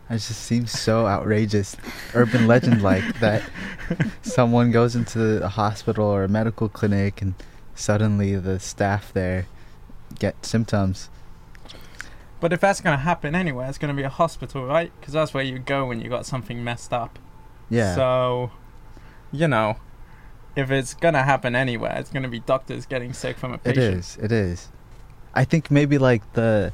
it 0.10 0.14
just 0.16 0.42
seems 0.42 0.72
so 0.72 1.06
outrageous, 1.06 1.78
urban 2.16 2.48
legend 2.48 2.82
like 2.82 3.20
that. 3.20 3.44
Someone 4.24 4.72
goes 4.72 4.96
into 4.96 5.44
a 5.44 5.50
hospital 5.50 6.06
or 6.06 6.24
a 6.24 6.28
medical 6.28 6.70
clinic, 6.70 7.22
and 7.22 7.36
suddenly 7.76 8.36
the 8.36 8.60
staff 8.60 9.14
there 9.14 9.46
get 10.18 10.44
symptoms. 10.46 11.10
But 12.40 12.54
if 12.54 12.62
that's 12.62 12.82
gonna 12.82 12.98
happen 12.98 13.36
anywhere, 13.36 13.68
it's 13.70 13.78
gonna 13.78 13.94
be 13.94 14.04
a 14.04 14.10
hospital, 14.10 14.66
right? 14.66 14.92
Because 15.00 15.14
that's 15.14 15.34
where 15.34 15.44
you 15.44 15.60
go 15.60 15.86
when 15.86 16.02
you 16.02 16.10
got 16.10 16.26
something 16.26 16.64
messed 16.64 16.94
up. 16.94 17.20
Yeah. 17.70 17.96
So, 17.96 18.52
you 19.32 19.48
know, 19.48 19.78
if 20.56 20.72
it's 20.72 20.94
gonna 20.94 21.24
happen 21.24 21.56
anywhere, 21.56 21.96
it's 21.98 22.10
gonna 22.10 22.28
be 22.30 22.40
doctors 22.40 22.86
getting 22.86 23.14
sick 23.14 23.38
from 23.38 23.54
a 23.54 23.58
patient. 23.58 23.96
is. 23.98 24.18
It 24.22 24.32
is. 24.32 24.70
I 25.34 25.44
think 25.46 25.70
maybe 25.72 25.98
like 25.98 26.34
the 26.34 26.74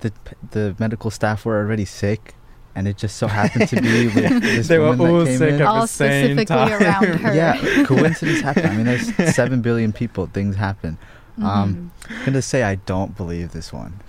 the 0.00 0.12
the 0.52 0.76
medical 0.78 1.10
staff 1.10 1.44
were 1.44 1.58
already 1.58 1.84
sick, 1.84 2.34
and 2.74 2.86
it 2.86 2.96
just 2.96 3.16
so 3.16 3.26
happened 3.26 3.68
to 3.70 3.80
be 3.80 4.06
with 4.14 4.42
this 4.42 4.68
They 4.68 4.78
were 4.78 4.88
woman 4.96 5.06
all 5.10 5.18
that 5.20 5.26
came 5.26 5.38
sick 5.38 5.54
in. 5.54 5.60
at 5.62 5.66
All 5.66 5.80
the 5.82 5.86
same 5.88 6.36
specifically 6.38 6.44
time. 6.44 6.82
around 6.82 7.04
her. 7.20 7.34
Yeah, 7.34 7.84
coincidence 7.84 8.40
happen. 8.42 8.66
I 8.66 8.76
mean, 8.76 8.86
there's 8.86 9.12
seven 9.34 9.60
billion 9.62 9.92
people. 9.92 10.26
Things 10.26 10.56
happen. 10.56 10.96
Um, 11.38 11.90
Mhm. 12.08 12.16
I'm 12.18 12.24
gonna 12.24 12.42
say 12.42 12.62
I 12.62 12.76
don't 12.76 13.16
believe 13.16 13.52
this 13.52 13.72
one. 13.72 14.00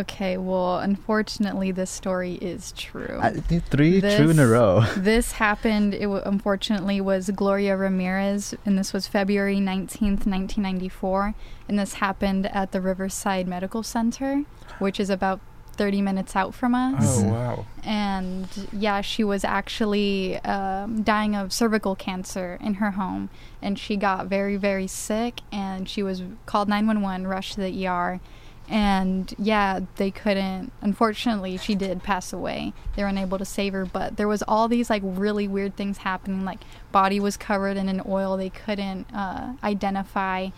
Okay, 0.00 0.36
well, 0.36 0.78
unfortunately, 0.78 1.70
this 1.72 1.90
story 1.90 2.34
is 2.34 2.72
true. 2.72 3.18
I, 3.20 3.30
th- 3.32 3.62
three 3.64 4.00
true 4.00 4.30
in 4.30 4.38
a 4.38 4.46
row. 4.46 4.84
this 4.96 5.32
happened, 5.32 5.94
it 5.94 6.02
w- 6.02 6.22
unfortunately, 6.24 7.00
was 7.00 7.30
Gloria 7.30 7.76
Ramirez, 7.76 8.54
and 8.66 8.76
this 8.78 8.92
was 8.92 9.06
February 9.06 9.56
19th, 9.56 10.26
1994. 10.26 11.34
And 11.68 11.78
this 11.78 11.94
happened 11.94 12.46
at 12.46 12.72
the 12.72 12.80
Riverside 12.80 13.48
Medical 13.48 13.82
Center, 13.82 14.42
which 14.78 15.00
is 15.00 15.08
about 15.08 15.40
30 15.76 16.02
minutes 16.02 16.34
out 16.36 16.54
from 16.54 16.74
us. 16.74 17.18
Oh 17.18 17.22
Mhm. 17.22 17.30
wow. 17.30 17.66
and 17.84 18.48
yeah, 18.72 19.00
she 19.02 19.22
was 19.24 19.44
actually 19.44 20.36
um, 20.40 21.02
dying 21.02 21.34
of 21.36 21.52
cervical 21.52 21.94
cancer 21.94 22.58
in 22.60 22.74
her 22.74 22.92
home, 22.92 23.28
and 23.62 23.78
she 23.78 23.96
got 23.96 24.26
very, 24.26 24.56
very 24.56 24.86
sick, 24.86 25.40
and 25.52 25.88
she 25.88 26.02
was 26.02 26.22
called 26.46 26.68
911, 26.68 27.26
rushed 27.26 27.54
to 27.54 27.60
the 27.60 27.86
ER, 27.86 28.20
and 28.68 29.32
yeah, 29.38 29.80
they 29.96 30.10
couldn't. 30.10 30.72
Unfortunately, 30.80 31.56
she 31.56 31.74
did 31.74 32.02
pass 32.02 32.32
away. 32.32 32.72
They 32.96 33.02
were 33.02 33.08
unable 33.08 33.38
to 33.38 33.44
save 33.44 33.72
her, 33.74 33.84
but 33.84 34.16
there 34.16 34.28
was 34.28 34.42
all 34.48 34.66
these 34.68 34.90
like 34.90 35.02
really 35.04 35.46
weird 35.46 35.76
things 35.76 35.98
happening. 35.98 36.44
Like 36.44 36.60
body 36.92 37.20
was 37.20 37.36
covered 37.36 37.76
in 37.76 37.88
an 37.88 38.02
oil 38.06 38.36
they 38.36 38.50
couldn't 38.50 39.06
uh, 39.14 39.54
identify, 39.62 40.48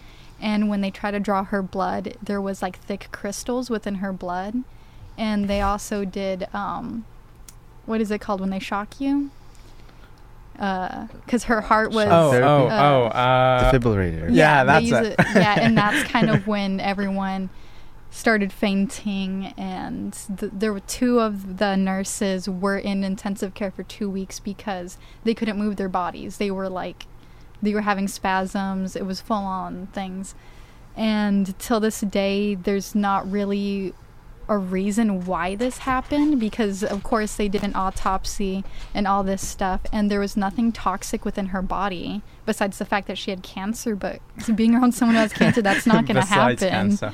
and 0.41 0.69
when 0.69 0.81
they 0.81 0.91
tried 0.91 1.11
to 1.13 1.21
draw 1.21 1.45
her 1.45 1.63
blood, 1.63 2.17
there 2.23 2.41
was 2.41 2.63
like 2.63 2.79
thick 2.79 3.09
crystals 3.13 3.69
within 3.71 3.97
her 3.97 4.13
blood 4.13 4.63
and 5.17 5.49
they 5.51 5.61
also 5.61 6.05
did 6.05 6.47
um, 6.55 7.05
what 7.87 8.01
is 8.01 8.09
it 8.13 8.21
called 8.21 8.41
when 8.41 8.51
they 8.51 8.61
shock 8.61 9.01
you? 9.01 9.31
Because 10.53 11.45
her 11.45 11.61
heart 11.61 11.91
was 11.93 12.07
Oh, 12.11 12.31
Therapy? 12.31 12.47
oh, 12.49 12.67
Uh, 12.69 12.71
oh, 12.71 13.05
uh, 13.07 13.73
Defibrillator. 13.73 14.29
Yeah, 14.33 14.65
they 14.65 14.73
that's 14.73 14.87
use 14.87 14.99
it. 15.13 15.15
yeah, 15.35 15.59
and 15.61 15.77
that's 15.77 16.03
kind 16.09 16.31
of 16.31 16.47
when 16.47 16.81
everyone 16.81 17.51
started 18.11 18.53
fainting, 18.53 19.55
and 19.57 20.13
th- 20.39 20.53
there 20.55 20.73
were 20.73 20.81
two 20.81 21.21
of 21.21 21.59
the 21.59 21.77
nurses 21.77 22.49
were 22.49 22.79
in 22.79 23.05
intensive 23.05 23.55
care 23.55 23.71
for 23.71 23.83
two 23.83 24.09
weeks 24.09 24.41
because 24.41 24.99
they 25.25 25.35
couldn't 25.35 25.59
move 25.59 25.77
their 25.77 25.89
bodies. 25.89 26.39
They 26.39 26.51
were 26.51 26.69
like, 26.69 27.07
they 27.61 27.75
were 27.75 27.83
having 27.83 28.09
spasms. 28.09 28.97
It 28.97 29.05
was 29.05 29.21
full 29.21 29.37
on 29.37 29.89
things, 29.89 30.35
and 30.97 31.59
till 31.59 31.81
this 31.81 32.01
day, 32.01 32.55
there's 32.55 32.95
not 32.95 33.31
really 33.31 33.95
a 34.49 34.57
reason 34.57 35.27
why 35.27 35.55
this 35.55 35.79
happened 35.79 36.41
because 36.41 36.83
of 36.83 37.03
course 37.03 37.37
they 37.37 37.49
did 37.49 37.63
an 37.63 37.75
autopsy 37.75 38.65
and 38.95 39.07
all 39.07 39.23
this 39.23 39.47
stuff 39.47 39.83
and 39.93 40.11
there 40.11 40.21
was 40.21 40.37
nothing 40.39 40.73
toxic 40.73 41.25
within 41.25 41.47
her 41.47 41.61
body 41.61 42.23
besides 42.47 42.79
the 42.79 42.85
fact 42.85 43.07
that 43.07 43.19
she 43.19 43.31
had 43.31 43.43
cancer 43.43 43.95
but 43.95 44.21
being 44.55 44.75
around 44.75 44.93
someone 44.93 45.15
who 45.15 45.21
has 45.21 45.35
cancer 45.35 45.61
that's 45.61 45.87
not 45.87 46.07
going 46.07 46.15
to 46.21 46.27
happen 46.27 46.57
cancer. 46.57 47.13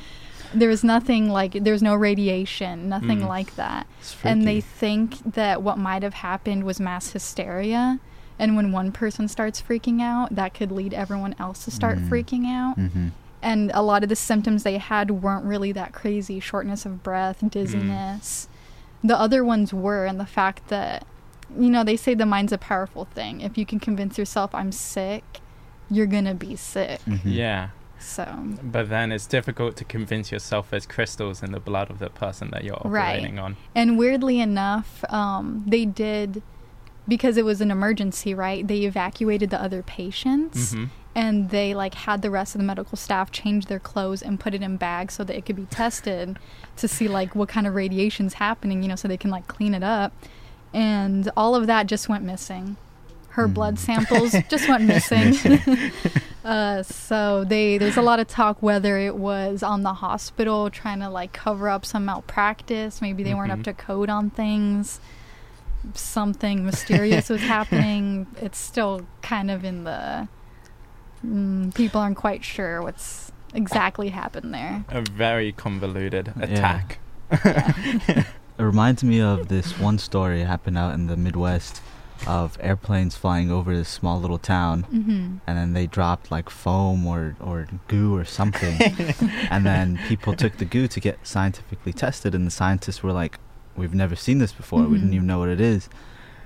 There 0.55 0.69
was 0.69 0.83
nothing 0.85 1.29
like 1.29 1.53
there 1.53 1.73
was 1.73 1.83
no 1.83 1.95
radiation 1.95 2.89
nothing 2.89 3.21
Mm. 3.21 3.29
like 3.29 3.57
that. 3.57 3.87
And 4.23 4.47
they 4.47 4.61
think 4.61 5.19
that 5.35 5.63
what 5.63 5.79
might 5.79 6.03
have 6.03 6.15
happened 6.15 6.65
was 6.65 6.79
mass 6.81 7.11
hysteria. 7.13 7.99
And 8.39 8.57
when 8.57 8.73
one 8.73 8.91
person 8.93 9.29
starts 9.29 9.61
freaking 9.63 10.01
out 10.01 10.35
that 10.35 10.55
could 10.55 10.71
lead 10.73 10.93
everyone 10.95 11.35
else 11.39 11.65
to 11.65 11.71
start 11.71 11.99
Mm. 11.99 12.09
freaking 12.09 12.47
out. 12.47 12.79
Mhm. 12.79 13.11
and 13.47 13.71
a 13.75 13.83
lot 13.83 14.03
of 14.03 14.09
the 14.09 14.17
symptoms 14.17 14.63
they 14.63 14.79
had 14.79 15.11
weren't 15.11 15.45
really 15.45 15.71
that 15.71 15.93
crazy. 15.93 16.41
Shortness 16.41 16.87
of 16.87 17.03
breath 17.03 17.45
dizziness. 17.51 18.49
The 19.03 19.19
other 19.21 19.45
ones 19.45 19.75
were 19.75 20.07
and 20.07 20.19
the 20.19 20.25
fact 20.25 20.69
that 20.69 21.05
you 21.59 21.69
know 21.69 21.85
they 21.85 21.97
say 21.97 22.15
the 22.15 22.25
mind's 22.25 22.53
a 22.55 22.59
powerful 22.59 23.05
thing. 23.05 23.43
If 23.43 23.59
you 23.59 23.67
can 23.67 23.79
convince 23.79 24.17
yourself 24.19 24.55
i'm 24.55 24.73
sick 24.73 25.41
you're 25.91 26.07
gonna 26.07 26.35
be 26.35 26.57
sick. 26.57 27.01
Mhm. 27.07 27.21
Yeah, 27.25 27.69
so 28.05 28.27
but 28.63 28.89
then 28.91 29.11
it's 29.13 29.27
difficult 29.27 29.77
to 29.77 29.85
convince 29.85 30.31
yourself 30.31 30.71
there's 30.71 30.87
crystals 30.87 31.43
in 31.43 31.53
the 31.53 31.61
blood 31.61 31.91
of 31.91 31.99
the 31.99 32.11
person 32.11 32.51
that 32.51 32.63
you're 32.65 32.81
Right. 32.85 33.17
operating 33.17 33.39
on. 33.39 33.57
and 33.75 33.99
weirdly 33.99 34.41
enough 34.41 35.03
um, 35.11 35.65
they 35.67 35.85
did 35.85 36.43
because 37.09 37.37
it 37.37 37.45
was 37.45 37.61
an 37.61 37.71
emergency 37.71 38.35
right 38.35 38.67
they 38.67 38.81
evacuated 38.83 39.51
the 39.51 39.61
other 39.61 39.83
patients 39.83 40.73
hmm 40.75 40.85
and 41.17 41.51
they 41.51 41.75
like 41.75 41.95
had 41.95 42.23
the 42.23 42.31
rest 42.31 42.57
of 42.57 42.59
the 42.61 42.65
medical 42.65 42.97
staff 42.99 43.31
change 43.31 43.67
their 43.67 43.79
clothes 43.79 44.21
and 44.21 44.41
put 44.41 44.53
it 44.53 44.63
in 44.63 44.77
bags 44.77 45.15
so 45.15 45.23
that 45.23 45.37
it 45.37 45.47
could 45.47 45.55
be 45.55 45.65
tested 45.67 46.37
to 46.77 46.89
see 46.89 47.07
like 47.07 47.37
what 47.37 47.49
kind 47.49 47.69
of 47.69 47.75
radiation's 47.77 48.35
happening 48.35 48.83
you 48.83 48.89
know 48.89 48.97
so 48.97 49.07
they 49.07 49.17
can 49.17 49.31
like 49.31 49.47
clean 49.47 49.75
it 49.75 49.85
up 49.85 50.13
and 50.73 51.31
all 51.37 51.55
of 51.55 51.69
that 51.69 51.87
just 51.87 52.09
went 52.09 52.25
missing 52.25 52.77
her 53.29 53.47
blood 53.47 53.79
samples 53.79 54.35
just 54.49 54.69
went 54.69 54.83
missing. 54.85 55.37
uh, 56.45 56.83
so 56.83 57.45
they 57.45 57.79
there's 57.79 57.97
a 57.97 58.03
lot 58.03 58.21
of 58.21 58.27
talk 58.29 58.63
whether 58.63 58.99
it 58.99 59.17
was 59.17 59.63
on 59.63 59.83
the 59.83 59.95
hospital 59.95 60.71
trying 60.71 61.01
to 61.01 61.09
like 61.09 61.33
cover 61.33 61.69
up 61.69 61.85
some 61.87 62.05
malpractice. 62.05 63.01
Maybe 63.01 63.23
they 63.23 63.35
weren't 63.35 63.51
up 63.53 63.61
Mhm. 63.61 63.65
to 63.65 63.73
code 63.73 64.11
on 64.11 64.31
things. 64.31 65.01
Something 65.95 66.65
mysterious 66.65 67.29
was 67.29 67.41
happening. 67.57 68.27
It's 68.41 68.59
still 68.59 69.03
kind 69.23 69.51
of 69.51 69.65
in 69.65 69.85
the. 69.85 70.29
Mm, 71.27 71.75
people 71.75 72.01
aren't 72.01 72.17
quite 72.19 72.45
sure 72.45 72.83
what's 72.83 73.33
exactly 73.55 74.09
happened 74.11 74.53
there. 74.53 74.85
A 74.91 75.01
very 75.03 75.53
convoluted 75.53 76.33
Yeah. 76.37 76.45
attack. 76.45 76.99
It 78.57 78.63
reminds 78.63 79.03
me 79.03 79.21
of 79.21 79.49
this 79.49 79.81
one 79.81 79.99
story 79.99 80.43
happened 80.43 80.79
out 80.79 80.95
in 80.95 81.09
the 81.09 81.17
Midwest 81.17 81.83
of 82.27 82.57
airplanes 82.61 83.17
flying 83.17 83.51
over 83.51 83.77
this 83.77 83.89
small 83.89 84.19
little 84.21 84.39
town 84.39 84.83
hmm 84.85 85.37
and 85.47 85.59
then 85.59 85.73
they 85.75 85.87
dropped 85.87 86.31
like 86.31 86.49
foam 86.49 87.07
or, 87.07 87.37
or 87.41 87.67
goo 87.89 88.17
or 88.17 88.25
something. 88.25 88.81
And 89.51 89.67
then 89.67 89.99
people 90.09 90.33
took 90.35 90.57
the 90.57 90.65
goo 90.65 90.89
to 90.89 91.01
get 91.01 91.19
scientifically 91.27 91.93
tested 91.93 92.35
and 92.35 92.47
the 92.47 92.51
scientists 92.51 93.03
were 93.03 93.13
like 93.13 93.39
we've 93.77 93.93
never 93.95 94.17
seen 94.17 94.39
this 94.39 94.53
before. 94.53 94.85
We 94.89 94.97
didn't 94.99 95.11
Mhm. 95.11 95.15
even 95.17 95.27
know 95.27 95.39
what 95.41 95.49
it 95.51 95.61
is. 95.61 95.89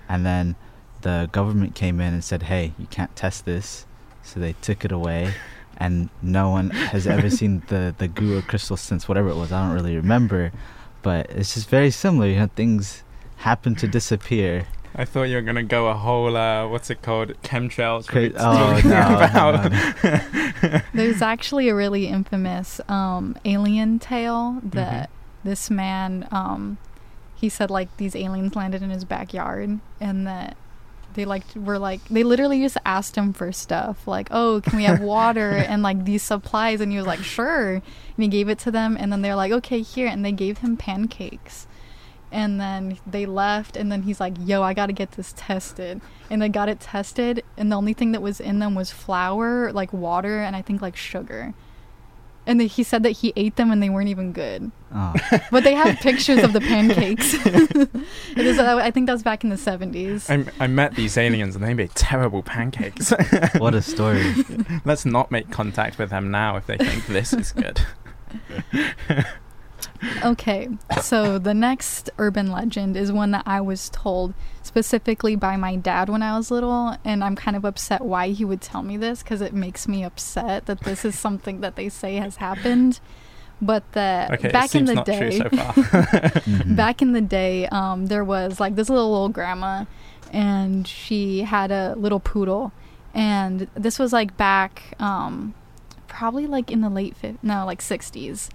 And 0.08 0.26
then 0.26 0.56
the 1.02 1.28
government 1.30 1.74
came 1.76 2.00
in 2.00 2.12
and 2.12 2.24
said 2.24 2.44
hey 2.44 2.72
you 2.78 2.86
can't 2.86 3.14
test 3.14 3.44
this. 3.44 3.86
So 4.22 4.40
they 4.40 4.54
took 4.54 4.84
it 4.84 4.90
away 4.90 5.34
and 5.76 6.08
no 6.20 6.50
one 6.50 6.70
has 6.70 7.06
ever 7.06 7.30
seen 7.30 7.62
the, 7.68 7.94
the 7.98 8.08
goo 8.08 8.36
or 8.36 8.42
crystal 8.42 8.76
since 8.76 9.06
whatever 9.08 9.28
it 9.28 9.36
was. 9.36 9.52
I 9.52 9.62
don't 9.64 9.74
really 9.74 9.94
remember 9.96 10.50
but 11.02 11.30
it's 11.30 11.54
just 11.54 11.68
very 11.70 11.92
similar. 11.92 12.26
You 12.26 12.36
know 12.40 12.50
things 12.56 13.04
happen 13.36 13.76
to 13.76 13.86
disappear 13.86 14.66
I 14.98 15.04
thought 15.04 15.22
you 15.24 15.36
were 15.36 15.42
gonna 15.42 15.62
go 15.62 15.86
a 15.86 15.94
whole 15.94 16.36
uh, 16.36 16.66
what's 16.66 16.90
it 16.90 17.02
called? 17.02 17.40
Chemtrails. 17.42 18.08
Cra- 18.08 18.22
route 18.22 18.34
oh, 18.36 18.80
talking 18.80 18.90
no, 18.90 19.08
no, 19.08 19.54
about- 19.54 20.82
There's 20.92 21.22
actually 21.22 21.68
a 21.68 21.74
really 21.74 22.08
infamous 22.08 22.80
um, 22.88 23.36
alien 23.44 24.00
tale 24.00 24.56
Mm-hmm. 24.58 24.70
that 24.70 25.10
this 25.44 25.70
man, 25.70 26.26
um, 26.32 26.78
he 27.36 27.48
said 27.48 27.70
like 27.70 27.96
these 27.96 28.16
aliens 28.16 28.56
landed 28.56 28.82
in 28.82 28.90
his 28.90 29.04
backyard 29.04 29.78
and 30.00 30.26
that 30.26 30.56
they 31.14 31.24
like 31.24 31.44
were 31.54 31.78
like 31.78 32.04
they 32.08 32.24
literally 32.24 32.60
just 32.60 32.76
asked 32.84 33.16
him 33.16 33.32
for 33.32 33.50
stuff 33.50 34.06
like 34.06 34.28
oh 34.30 34.60
can 34.62 34.76
we 34.76 34.84
have 34.84 35.00
water 35.00 35.50
and 35.68 35.82
like 35.84 36.04
these 36.06 36.24
supplies? 36.24 36.80
And 36.80 36.90
he 36.90 36.98
was 36.98 37.06
like 37.06 37.20
sure. 37.20 37.74
And 37.74 37.82
he 38.16 38.26
gave 38.26 38.48
it 38.48 38.58
to 38.60 38.72
them 38.72 38.96
and 38.98 39.12
then 39.12 39.22
they're 39.22 39.36
like 39.36 39.52
okay 39.52 39.80
here. 39.80 40.08
And 40.08 40.24
they 40.24 40.32
gave 40.32 40.58
him 40.58 40.76
pancakes 40.76 41.68
and 42.30 42.60
then 42.60 42.98
they 43.06 43.26
left 43.26 43.76
and 43.76 43.90
then 43.90 44.02
he's 44.02 44.20
like 44.20 44.34
yo 44.40 44.62
i 44.62 44.74
gotta 44.74 44.92
get 44.92 45.12
this 45.12 45.34
tested. 45.36 46.00
And 46.30 46.42
they 46.42 46.48
got 46.50 46.68
it 46.68 46.78
tested 46.80 47.42
and 47.56 47.72
the 47.72 47.76
only 47.76 47.94
thing 47.94 48.12
that 48.12 48.20
was 48.20 48.38
in 48.38 48.58
them 48.58 48.74
was 48.74 48.90
flour 48.90 49.72
like 49.72 49.92
water 49.92 50.42
and 50.42 50.54
i 50.54 50.62
think 50.62 50.82
like 50.82 50.96
sugar. 50.96 51.54
And 52.46 52.58
then 52.58 52.68
he 52.68 52.82
said 52.82 53.02
that 53.02 53.10
he 53.10 53.34
ate 53.36 53.56
them 53.56 53.70
and 53.70 53.82
they 53.82 53.90
weren't 53.90 54.08
even 54.08 54.32
good. 54.32 54.70
Oh, 54.94 55.12
but 55.50 55.64
they 55.64 55.74
have 55.74 55.98
pictures 56.00 56.42
of 56.42 56.54
the 56.54 56.62
pancakes. 56.62 57.34
It 58.36 58.46
is 58.46 58.58
uh, 58.58 58.76
i 58.76 58.90
think 58.90 59.06
that 59.06 59.12
was 59.12 59.22
back 59.22 59.42
in 59.44 59.50
the 59.50 59.56
70s 59.56 60.30
I, 60.30 60.64
I 60.64 60.66
met 60.66 60.94
these 60.94 61.18
aliens 61.18 61.56
and 61.56 61.64
they 61.64 61.74
made 61.74 61.94
terrible 61.94 62.42
pancakes. 62.42 63.12
what 63.58 63.74
a 63.74 63.82
story. 63.82 64.34
Let's 64.84 65.04
not 65.04 65.30
make 65.30 65.50
contact 65.50 65.98
with 65.98 66.10
them 66.10 66.30
now 66.30 66.56
if 66.56 66.66
they 66.66 66.76
think 66.76 67.06
this 67.06 67.32
is 67.32 67.52
good. 67.52 67.80
Okay, 70.24 70.68
so 71.02 71.38
the 71.38 71.54
next 71.54 72.10
urban 72.18 72.50
legend 72.50 72.96
is 72.96 73.10
one 73.12 73.30
that 73.32 73.44
I 73.46 73.60
was 73.60 73.88
told 73.90 74.34
specifically 74.62 75.34
by 75.36 75.56
my 75.56 75.76
dad 75.76 76.08
when 76.08 76.22
I 76.22 76.36
was 76.36 76.50
little, 76.50 76.96
and 77.04 77.24
I'm 77.24 77.36
kind 77.36 77.56
of 77.56 77.64
upset 77.64 78.02
why 78.02 78.28
he 78.28 78.44
would 78.44 78.60
tell 78.60 78.82
me 78.82 78.96
this 78.96 79.22
because 79.22 79.40
it 79.40 79.52
makes 79.52 79.88
me 79.88 80.04
upset 80.04 80.66
that 80.66 80.80
this 80.80 81.04
is 81.04 81.18
something 81.18 81.60
that 81.60 81.76
they 81.76 81.88
say 81.88 82.16
has 82.16 82.36
happened. 82.36 83.00
But 83.60 83.90
that 83.92 84.30
Okay, 84.30 84.52
back 84.52 84.66
it 84.66 84.70
seems 84.70 84.88
in 84.88 84.94
the 84.96 85.02
not 85.02 85.06
true 85.06 85.30
day, 85.30 85.38
so 85.38 85.48
far. 85.50 86.64
Back 86.76 87.02
in 87.02 87.10
the 87.10 87.20
day, 87.20 87.66
um, 87.66 88.06
there 88.06 88.22
was 88.22 88.60
like 88.60 88.76
this 88.76 88.88
little 88.88 89.12
old 89.12 89.32
grandma, 89.32 89.84
and 90.32 90.86
she 90.86 91.40
had 91.42 91.72
a 91.72 91.94
little 91.96 92.20
poodle, 92.20 92.70
and 93.14 93.66
this 93.74 93.98
was 93.98 94.12
like 94.12 94.36
back, 94.36 94.94
um, 95.00 95.54
probably 96.06 96.46
like 96.46 96.70
in 96.70 96.82
the 96.82 96.88
late 96.88 97.16
fif- 97.16 97.42
no, 97.42 97.66
like 97.66 97.82
sixties, 97.82 98.48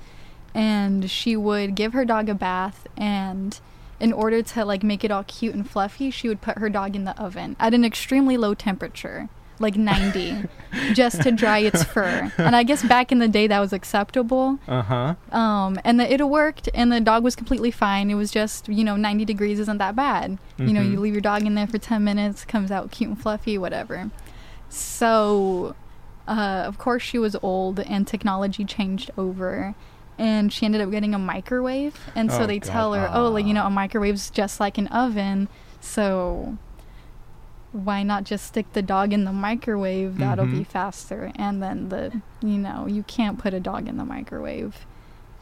and 0.54 1.10
she 1.10 1.36
would 1.36 1.76
give 1.76 1.94
her 1.94 2.06
dog 2.06 2.30
a 2.30 2.34
bath, 2.36 2.88
and 2.98 3.60
in 4.00 4.12
order 4.14 4.42
to 4.42 4.66
like 4.66 4.84
make 4.84 5.04
it 5.04 5.12
all 5.12 5.24
cute 5.24 5.56
and 5.56 5.70
fluffy, 5.70 6.12
she 6.12 6.28
would 6.28 6.42
put 6.42 6.58
her 6.58 6.70
dog 6.70 6.96
in 6.96 7.04
the 7.06 7.18
oven 7.22 7.56
at 7.60 7.74
an 7.74 7.86
extremely 7.86 8.38
low 8.38 8.54
temperature. 8.54 9.30
Like 9.60 9.76
90, 9.78 10.46
just 10.94 11.22
to 11.22 11.32
dry 11.32 11.60
its 11.60 11.84
fur. 11.84 12.32
And 12.40 12.56
I 12.56 12.64
guess 12.64 12.84
back 12.84 13.12
in 13.12 13.20
the 13.20 13.28
day 13.28 13.46
that 13.48 13.60
was 13.60 13.72
acceptable 13.72 14.58
uh 14.68 14.82
huh. 14.82 15.16
um, 15.32 15.80
and 15.86 16.00
the, 16.00 16.12
it 16.12 16.28
worked, 16.28 16.68
and 16.74 16.92
the 16.92 17.00
dog 17.00 17.24
was 17.24 17.36
completely 17.36 17.70
fine. 17.70 18.10
It 18.10 18.16
was 18.16 18.32
just, 18.32 18.68
you 18.68 18.84
know, 18.84 18.96
90 18.96 19.24
degrees 19.26 19.60
isn't 19.60 19.78
that 19.78 19.96
bad. 19.96 20.40
You 20.58 20.74
know, 20.74 20.82
you 20.82 20.98
Mhm. 20.98 21.02
leave 21.02 21.14
your 21.14 21.22
dog 21.22 21.46
in 21.46 21.54
there 21.54 21.68
for 21.68 21.78
10 21.78 22.04
minutes, 22.04 22.44
comes 22.46 22.72
out 22.72 22.90
cute 22.90 23.12
and 23.12 23.22
fluffy, 23.22 23.58
whatever. 23.60 24.10
So, 24.70 25.76
uh, 26.28 26.64
of 26.66 26.78
course, 26.80 27.04
she 27.04 27.20
was 27.20 27.36
old, 27.44 27.80
and 27.80 28.08
technology 28.08 28.66
changed 28.66 29.12
over. 29.18 29.76
And 30.18 30.54
she 30.54 30.66
ended 30.66 30.82
up 30.82 30.92
getting 30.92 31.14
a 31.16 31.20
microwave. 31.20 31.96
And 32.16 32.32
so 32.32 32.44
Oh, 32.44 32.46
they 32.48 32.60
God. 32.60 32.70
tell 32.72 32.94
her, 32.94 33.10
oh, 33.14 33.30
like, 33.30 33.46
you 33.46 33.54
know, 33.54 33.66
a 33.66 33.70
microwave's 33.70 34.30
just 34.30 34.60
like 34.60 34.78
an 34.78 34.88
oven. 34.88 35.48
So, 35.82 36.58
why 37.72 38.04
not 38.04 38.24
just 38.24 38.46
stick 38.46 38.72
the 38.74 38.84
dog 38.84 39.12
in 39.14 39.26
the 39.26 39.34
microwave? 39.34 40.20
That'll 40.20 40.46
be 40.46 40.60
Mhm. 40.60 40.68
faster. 40.68 41.32
And 41.36 41.62
then 41.64 41.90
the, 41.90 42.22
you 42.42 42.58
know, 42.60 42.86
you 42.88 43.02
can't 43.04 43.40
put 43.40 43.54
a 43.54 43.60
dog 43.60 43.88
in 43.88 43.98
the 43.98 44.06
microwave. 44.06 44.86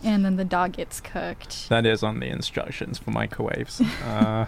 And 0.03 0.23
then 0.23 0.37
the 0.37 0.45
dog 0.45 0.71
gets 0.73 1.01
cooked. 1.01 1.67
That 1.69 1.85
is 1.85 2.01
on 2.01 2.19
the 2.21 2.27
instructions 2.27 2.97
for 2.97 3.11
microwaves. 3.11 3.81
Uh, 4.07 4.45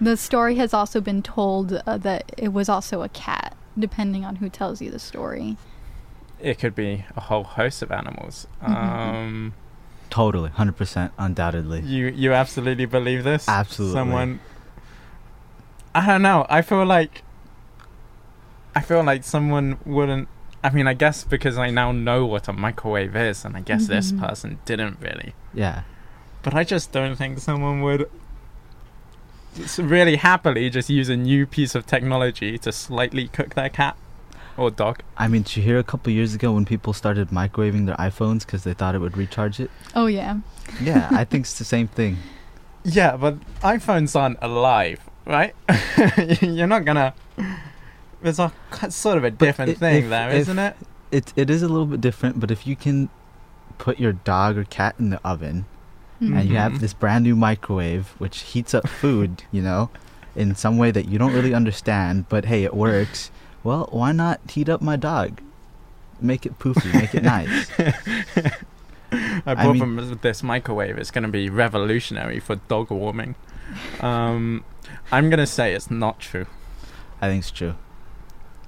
The 0.00 0.16
story 0.16 0.54
has 0.54 0.72
also 0.72 1.00
been 1.00 1.22
told 1.22 1.72
uh, 1.84 1.98
that 1.98 2.30
it 2.38 2.52
was 2.52 2.68
also 2.68 3.02
a 3.02 3.08
cat, 3.08 3.56
depending 3.78 4.24
on 4.24 4.36
who 4.36 4.48
tells 4.48 4.80
you 4.80 4.90
the 4.92 4.98
story. 5.00 5.56
It 6.40 6.58
could 6.58 6.74
be 6.74 7.04
a 7.16 7.20
whole 7.22 7.44
host 7.44 7.82
of 7.82 7.90
animals. 7.92 8.46
Mhm. 8.62 8.68
Um, 8.70 9.54
Totally, 10.10 10.50
hundred 10.50 10.76
percent, 10.76 11.12
undoubtedly. 11.18 11.80
you 11.80 12.06
you 12.08 12.32
absolutely 12.32 12.86
believe 12.86 13.24
this? 13.24 13.48
Absolutely. 13.48 13.94
Someone. 13.94 14.40
I 15.94 16.06
don't 16.06 16.22
know. 16.22 16.46
I 16.48 16.62
feel 16.62 16.84
like. 16.86 17.22
I 18.74 18.80
feel 18.80 19.02
like 19.02 19.24
someone 19.24 19.78
wouldn't. 19.84 20.28
I 20.62 20.70
mean, 20.70 20.86
I 20.86 20.94
guess 20.94 21.24
because 21.24 21.58
I 21.58 21.70
now 21.70 21.92
know 21.92 22.24
what 22.26 22.48
a 22.48 22.52
microwave 22.52 23.14
is, 23.16 23.44
and 23.44 23.56
I 23.56 23.60
guess 23.60 23.86
this 23.86 24.12
Mhm. 24.12 24.20
person 24.20 24.58
didn't 24.64 24.98
really. 25.00 25.34
Yeah, 25.54 25.82
But 26.42 26.54
I 26.54 26.64
just 26.64 26.92
don't 26.92 27.16
think 27.16 27.38
someone 27.38 27.80
would 27.82 28.08
really 29.78 30.16
happily 30.16 30.70
just 30.70 30.88
use 30.88 31.08
a 31.08 31.16
new 31.16 31.46
piece 31.46 31.74
of 31.74 31.84
technology 31.86 32.58
to 32.58 32.70
slightly 32.72 33.28
cook 33.28 33.54
their 33.54 33.68
cat 33.68 33.96
Oh, 34.58 34.64
or 34.64 34.70
dog. 34.70 35.02
I 35.16 35.28
mean, 35.28 35.42
did 35.42 35.56
you 35.56 35.62
hear 35.62 35.78
a 35.78 35.84
couple 35.84 36.12
years 36.12 36.34
ago 36.34 36.52
when 36.52 36.64
people 36.64 36.92
started 36.92 37.28
microwaving 37.28 37.86
their 37.86 37.96
iPhones 37.96 38.40
because 38.40 38.64
they 38.64 38.74
thought 38.74 38.94
it 38.94 38.98
would 38.98 39.16
recharge 39.16 39.60
it? 39.60 39.70
Oh, 39.94 40.06
yeah. 40.06 40.38
Yeah, 40.82 41.08
I 41.12 41.24
think 41.24 41.42
it's 41.42 41.58
the 41.58 41.64
same 41.64 41.88
thing. 41.88 42.18
Yeah, 42.84 43.16
but 43.16 43.38
iPhones 43.60 44.18
aren't 44.18 44.38
alive, 44.40 45.00
right? 45.26 45.54
You're 46.40 46.68
not 46.68 46.86
gonna. 46.86 47.12
It's 48.22 48.38
a 48.38 48.52
sort 48.88 49.18
of 49.18 49.24
a 49.24 49.30
different 49.30 49.72
i- 49.72 49.74
thing 49.74 50.04
if- 50.04 50.08
there, 50.08 50.30
if- 50.30 50.36
isn't 50.42 50.58
it? 50.58 50.76
It 51.10 51.32
it 51.36 51.50
is 51.50 51.62
a 51.62 51.68
little 51.68 51.86
bit 51.86 52.00
different, 52.00 52.40
but 52.40 52.50
if 52.50 52.66
you 52.66 52.76
can 52.76 53.10
put 53.76 53.98
your 53.98 54.12
dog 54.12 54.56
or 54.56 54.64
cat 54.64 54.94
in 54.98 55.10
the 55.10 55.20
oven 55.26 55.66
hmm. 56.20 56.36
and 56.36 56.48
you 56.48 56.56
have 56.56 56.72
mm-hmm. 56.72 56.80
this 56.80 56.94
brand 56.94 57.24
new 57.24 57.36
microwave 57.36 58.14
which 58.18 58.40
heats 58.40 58.72
up 58.72 58.88
food, 58.88 59.42
you 59.50 59.60
know, 59.60 59.90
in 60.36 60.54
some 60.54 60.78
way 60.78 60.90
that 60.90 61.08
you 61.08 61.18
don't 61.18 61.34
really 61.34 61.52
understand, 61.52 62.28
but 62.28 62.46
hey, 62.46 62.62
it 62.62 62.74
works. 62.74 63.30
Well, 63.64 63.88
why 63.90 64.12
not 64.12 64.40
heat 64.50 64.68
up 64.68 64.80
my 64.80 64.96
dog? 64.96 65.40
Make 66.20 66.46
it 66.46 66.58
poofy, 66.58 66.92
make 66.94 67.14
it 67.14 67.22
nice. 67.22 67.70
I 69.12 69.42
I 69.46 69.54
bought 69.54 69.72
mean- 69.72 69.78
them 69.78 69.96
with 69.96 70.20
this 70.22 70.42
microwave. 70.42 70.98
It's 70.98 71.10
going 71.10 71.24
to 71.24 71.30
be 71.30 71.48
revolutionary 71.50 72.40
for 72.40 72.56
dog 72.56 72.90
warming. 72.90 73.34
Um, 74.00 74.64
I'm 75.12 75.28
going 75.30 75.38
to 75.38 75.46
say 75.46 75.74
it's 75.74 75.90
not 75.90 76.18
true. 76.20 76.46
I 77.20 77.28
think 77.28 77.40
it's 77.42 77.50
true. 77.50 77.74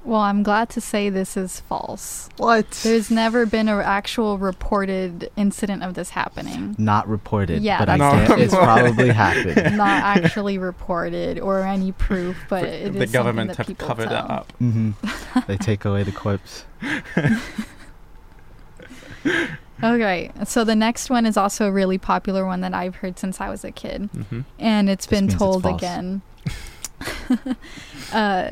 Well, 0.02 0.20
I'm 0.20 0.42
glad 0.42 0.70
to 0.70 0.80
say 0.80 1.10
this 1.10 1.36
is 1.36 1.60
false. 1.60 2.30
What? 2.38 2.70
There's 2.82 3.10
never 3.10 3.44
been 3.44 3.68
an 3.68 3.80
actual 3.80 4.38
reported 4.38 5.30
incident 5.36 5.82
of 5.82 5.92
this 5.94 6.10
happening. 6.10 6.74
not 6.78 7.06
reported, 7.06 7.62
Yeah, 7.62 7.78
but 7.80 7.90
I 7.90 7.98
that's- 7.98 8.28
can't. 8.28 8.40
It's 8.40 8.54
probably 8.54 9.10
happened. 9.10 9.76
Not 9.76 10.02
actually 10.02 10.56
reported 10.58 11.38
or 11.38 11.60
any 11.62 11.92
proof, 11.92 12.36
but 12.48 12.64
it 12.64 12.94
is 12.94 12.98
the 12.98 13.06
government 13.08 13.54
something 13.54 13.56
that 13.56 13.56
have 13.58 13.66
people 13.66 13.86
covered 13.88 14.08
tell. 14.08 14.24
it 14.24 14.30
up. 14.30 14.52
hmm 14.52 14.90
they 15.46 15.56
take 15.58 15.84
away 15.84 16.02
the 16.02 16.12
corpse. 16.12 16.64
Okay, 19.82 20.30
so 20.44 20.62
the 20.64 20.76
next 20.76 21.08
one 21.08 21.24
is 21.24 21.38
also 21.38 21.66
a 21.66 21.72
really 21.72 21.96
popular 21.96 22.44
one 22.44 22.60
that 22.60 22.74
I've 22.74 22.96
heard 22.96 23.18
since 23.18 23.40
I 23.40 23.48
was 23.48 23.64
a 23.64 23.70
kid, 23.70 24.10
hmm 24.12 24.40
and 24.58 24.90
it's 24.90 25.06
This 25.06 25.18
been 25.18 25.24
means 25.26 25.34
it's 25.34 25.38
told 25.38 25.64
again. 25.66 26.20
uh, 28.12 28.50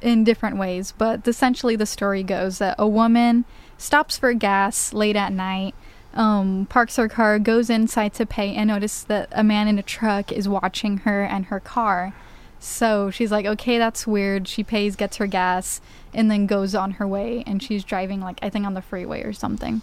in 0.00 0.24
different 0.24 0.56
ways, 0.56 0.92
but 0.96 1.26
essentially 1.26 1.76
the 1.76 1.86
story 1.86 2.22
goes 2.22 2.58
that 2.58 2.74
a 2.78 2.88
woman 2.88 3.44
stops 3.76 4.16
for 4.16 4.32
gas 4.34 4.92
late 4.92 5.16
at 5.16 5.32
night, 5.32 5.74
um, 6.14 6.66
parks 6.66 6.96
her 6.96 7.08
car, 7.08 7.38
goes 7.38 7.70
inside 7.70 8.14
to 8.14 8.26
pay, 8.26 8.54
and 8.54 8.68
notices 8.68 9.04
that 9.04 9.28
a 9.32 9.44
man 9.44 9.68
in 9.68 9.78
a 9.78 9.82
truck 9.82 10.32
is 10.32 10.48
watching 10.48 10.98
her 10.98 11.22
and 11.22 11.46
her 11.46 11.60
car. 11.60 12.12
So 12.58 13.10
she's 13.10 13.32
like, 13.32 13.46
okay, 13.46 13.78
that's 13.78 14.06
weird. 14.06 14.46
She 14.46 14.62
pays, 14.62 14.94
gets 14.94 15.16
her 15.16 15.26
gas, 15.26 15.80
and 16.12 16.30
then 16.30 16.46
goes 16.46 16.74
on 16.74 16.92
her 16.92 17.08
way. 17.08 17.42
And 17.46 17.62
she's 17.62 17.84
driving, 17.84 18.20
like, 18.20 18.38
I 18.42 18.50
think 18.50 18.66
on 18.66 18.74
the 18.74 18.82
freeway 18.82 19.22
or 19.22 19.32
something. 19.32 19.80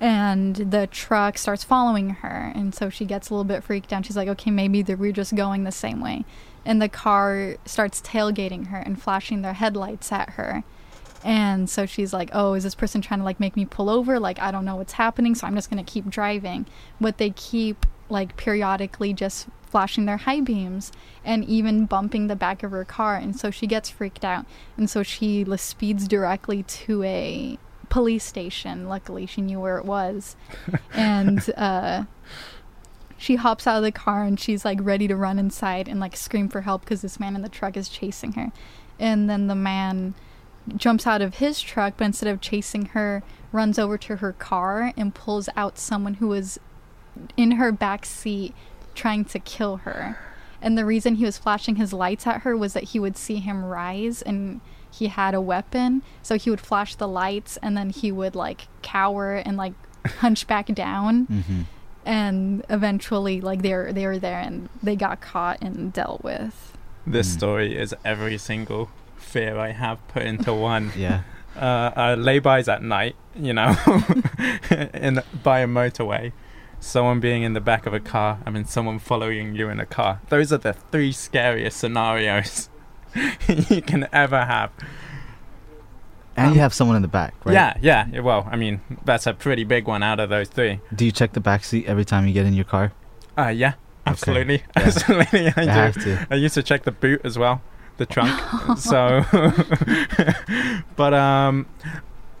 And 0.00 0.54
the 0.54 0.86
truck 0.86 1.36
starts 1.36 1.64
following 1.64 2.10
her. 2.10 2.52
And 2.54 2.74
so 2.74 2.90
she 2.90 3.04
gets 3.04 3.28
a 3.28 3.34
little 3.34 3.44
bit 3.44 3.64
freaked 3.64 3.92
out. 3.92 4.06
She's 4.06 4.16
like, 4.16 4.28
okay, 4.28 4.52
maybe 4.52 4.82
we're 4.94 5.12
just 5.12 5.34
going 5.34 5.64
the 5.64 5.72
same 5.72 6.00
way. 6.00 6.24
And 6.64 6.80
the 6.80 6.88
car 6.88 7.56
starts 7.64 8.00
tailgating 8.00 8.68
her 8.68 8.78
and 8.78 9.00
flashing 9.00 9.42
their 9.42 9.54
headlights 9.54 10.12
at 10.12 10.30
her. 10.30 10.62
And 11.24 11.70
so 11.70 11.86
she's 11.86 12.12
like, 12.12 12.30
oh, 12.32 12.54
is 12.54 12.64
this 12.64 12.74
person 12.74 13.00
trying 13.00 13.20
to 13.20 13.24
like 13.24 13.40
make 13.40 13.56
me 13.56 13.64
pull 13.64 13.88
over? 13.88 14.18
Like, 14.18 14.40
I 14.40 14.50
don't 14.50 14.64
know 14.64 14.76
what's 14.76 14.94
happening, 14.94 15.34
so 15.34 15.46
I'm 15.46 15.54
just 15.54 15.70
going 15.70 15.84
to 15.84 15.90
keep 15.90 16.08
driving. 16.08 16.66
But 17.00 17.18
they 17.18 17.30
keep 17.30 17.86
like 18.08 18.36
periodically 18.36 19.12
just 19.12 19.48
flashing 19.62 20.04
their 20.04 20.18
high 20.18 20.40
beams 20.40 20.92
and 21.24 21.44
even 21.44 21.86
bumping 21.86 22.26
the 22.26 22.36
back 22.36 22.62
of 22.62 22.72
her 22.72 22.84
car. 22.84 23.16
And 23.16 23.34
so 23.34 23.50
she 23.50 23.66
gets 23.66 23.88
freaked 23.88 24.24
out. 24.24 24.44
And 24.76 24.90
so 24.90 25.02
she 25.02 25.46
speeds 25.56 26.06
directly 26.06 26.62
to 26.62 27.02
a 27.04 27.58
police 27.88 28.24
station. 28.24 28.88
Luckily, 28.88 29.26
she 29.26 29.40
knew 29.40 29.60
where 29.60 29.78
it 29.78 29.84
was. 29.84 30.36
and, 30.94 31.50
uh, 31.56 32.04
she 33.22 33.36
hops 33.36 33.68
out 33.68 33.76
of 33.76 33.84
the 33.84 33.92
car 33.92 34.24
and 34.24 34.38
she's 34.40 34.64
like 34.64 34.78
ready 34.82 35.06
to 35.06 35.14
run 35.14 35.38
inside 35.38 35.86
and 35.86 36.00
like 36.00 36.16
scream 36.16 36.48
for 36.48 36.62
help 36.62 36.80
because 36.82 37.02
this 37.02 37.20
man 37.20 37.36
in 37.36 37.42
the 37.42 37.48
truck 37.48 37.76
is 37.76 37.88
chasing 37.88 38.32
her. 38.32 38.50
And 38.98 39.30
then 39.30 39.46
the 39.46 39.54
man 39.54 40.14
jumps 40.76 41.06
out 41.06 41.22
of 41.22 41.36
his 41.36 41.60
truck, 41.60 41.94
but 41.96 42.06
instead 42.06 42.28
of 42.28 42.40
chasing 42.40 42.86
her, 42.86 43.22
runs 43.52 43.78
over 43.78 43.96
to 43.96 44.16
her 44.16 44.32
car 44.32 44.92
and 44.96 45.14
pulls 45.14 45.48
out 45.56 45.78
someone 45.78 46.14
who 46.14 46.28
was 46.28 46.58
in 47.36 47.52
her 47.52 47.70
back 47.70 48.04
seat 48.04 48.54
trying 48.96 49.24
to 49.26 49.38
kill 49.38 49.76
her. 49.78 50.18
And 50.60 50.76
the 50.76 50.84
reason 50.84 51.14
he 51.14 51.24
was 51.24 51.38
flashing 51.38 51.76
his 51.76 51.92
lights 51.92 52.26
at 52.26 52.42
her 52.42 52.56
was 52.56 52.72
that 52.72 52.84
he 52.84 52.98
would 52.98 53.16
see 53.16 53.36
him 53.36 53.64
rise 53.64 54.20
and 54.20 54.60
he 54.90 55.06
had 55.06 55.32
a 55.32 55.40
weapon. 55.40 56.02
So 56.24 56.36
he 56.36 56.50
would 56.50 56.60
flash 56.60 56.96
the 56.96 57.08
lights 57.08 57.56
and 57.62 57.76
then 57.76 57.90
he 57.90 58.10
would 58.10 58.34
like 58.34 58.66
cower 58.82 59.36
and 59.36 59.56
like 59.56 59.74
hunch 60.06 60.48
back 60.48 60.66
down. 60.66 61.26
hmm 61.26 61.62
And 62.04 62.64
eventually, 62.68 63.40
like 63.40 63.62
they're 63.62 63.92
they 63.92 64.06
were 64.06 64.18
there 64.18 64.38
and 64.40 64.68
they 64.82 64.96
got 64.96 65.20
caught 65.20 65.60
and 65.62 65.92
dealt 65.92 66.22
with. 66.24 66.76
This 67.06 67.28
Mm. 67.30 67.36
story 67.38 67.76
is 67.78 67.94
every 68.04 68.38
single 68.38 68.90
fear 69.16 69.58
I 69.58 69.70
have 69.72 69.98
put 70.08 70.22
into 70.24 70.52
one. 70.72 70.92
Yeah. 70.96 71.22
uh, 71.56 71.60
uh, 71.60 72.16
laybys 72.16 72.66
at 72.72 72.82
night, 72.82 73.14
you 73.36 73.52
know, 73.52 73.76
in 74.94 75.20
by 75.42 75.60
a 75.60 75.66
motorway, 75.66 76.32
someone 76.80 77.20
being 77.20 77.42
in 77.42 77.52
the 77.52 77.60
back 77.60 77.86
of 77.86 77.92
a 77.94 78.00
car, 78.00 78.38
I 78.46 78.50
mean, 78.50 78.64
someone 78.64 78.98
following 78.98 79.54
you 79.54 79.68
in 79.68 79.78
a 79.78 79.86
car. 79.86 80.20
Those 80.28 80.52
are 80.52 80.58
the 80.58 80.72
three 80.72 81.12
scariest 81.12 81.76
scenarios 81.78 82.68
you 83.68 83.82
can 83.82 84.08
ever 84.12 84.44
have. 84.46 84.70
And 86.36 86.54
you 86.54 86.60
have 86.60 86.72
someone 86.74 86.96
in 86.96 87.02
the 87.02 87.08
back, 87.08 87.34
right? 87.44 87.52
Yeah, 87.52 87.76
yeah. 87.80 88.20
Well, 88.20 88.48
I 88.50 88.56
mean, 88.56 88.80
that's 89.04 89.26
a 89.26 89.34
pretty 89.34 89.64
big 89.64 89.86
one 89.86 90.02
out 90.02 90.18
of 90.20 90.30
those 90.30 90.48
three. 90.48 90.80
Do 90.94 91.04
you 91.04 91.12
check 91.12 91.32
the 91.32 91.40
back 91.40 91.62
seat 91.64 91.86
every 91.86 92.04
time 92.04 92.26
you 92.26 92.32
get 92.32 92.46
in 92.46 92.54
your 92.54 92.64
car? 92.64 92.92
Uh, 93.36 93.48
yeah, 93.48 93.74
absolutely, 94.06 94.56
Yeah. 94.56 94.62
absolutely. 94.86 95.40
I 95.56 95.60
You 95.60 95.66
do. 95.66 95.70
have 95.70 95.94
to. 96.04 96.26
I 96.30 96.34
used 96.36 96.54
to 96.54 96.62
check 96.62 96.84
the 96.84 96.92
boot 96.92 97.20
as 97.24 97.38
well, 97.38 97.60
the 97.98 98.06
trunk. 98.06 98.32
so, 98.78 99.24
but 100.96 101.14
um, 101.14 101.66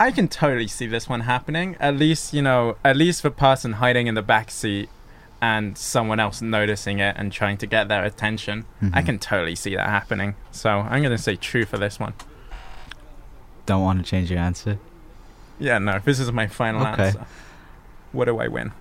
I 0.00 0.10
can 0.10 0.28
totally 0.28 0.68
see 0.68 0.86
this 0.86 1.08
one 1.08 1.20
happening. 1.20 1.76
At 1.80 1.96
least 1.96 2.32
you 2.34 2.42
know, 2.42 2.76
at 2.84 2.96
least 2.96 3.22
the 3.22 3.30
person 3.30 3.74
hiding 3.74 4.06
in 4.06 4.14
the 4.14 4.22
back 4.22 4.50
seat 4.50 4.88
and 5.40 5.76
someone 5.76 6.20
else 6.20 6.40
noticing 6.40 6.98
it 7.00 7.16
and 7.18 7.32
trying 7.32 7.56
to 7.58 7.66
get 7.66 7.88
their 7.88 8.04
attention. 8.04 8.64
I 8.92 9.02
Mhm. 9.02 9.06
can 9.06 9.18
totally 9.18 9.56
see 9.56 9.74
that 9.74 9.88
happening. 9.88 10.34
So 10.52 10.70
I'm 10.70 11.02
gonna 11.02 11.18
say 11.18 11.36
true 11.36 11.64
for 11.64 11.78
this 11.78 11.98
one. 11.98 12.12
Don't 13.66 13.82
want 13.82 13.98
to 14.04 14.08
change 14.08 14.30
your 14.30 14.40
answer. 14.40 14.78
Yeah, 15.58 15.78
no, 15.78 15.98
this 16.04 16.18
is 16.18 16.32
my 16.32 16.46
final 16.46 16.82
Okay. 16.86 17.06
answer. 17.06 17.26
What 18.12 18.24
do 18.26 18.38
I 18.38 18.48
win? 18.48 18.72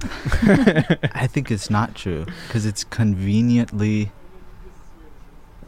I 0.02 1.26
think 1.26 1.50
it's 1.50 1.68
not 1.70 1.94
true 1.96 2.24
because 2.46 2.64
it's 2.64 2.84
conveniently 2.84 4.12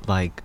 like 0.07 0.43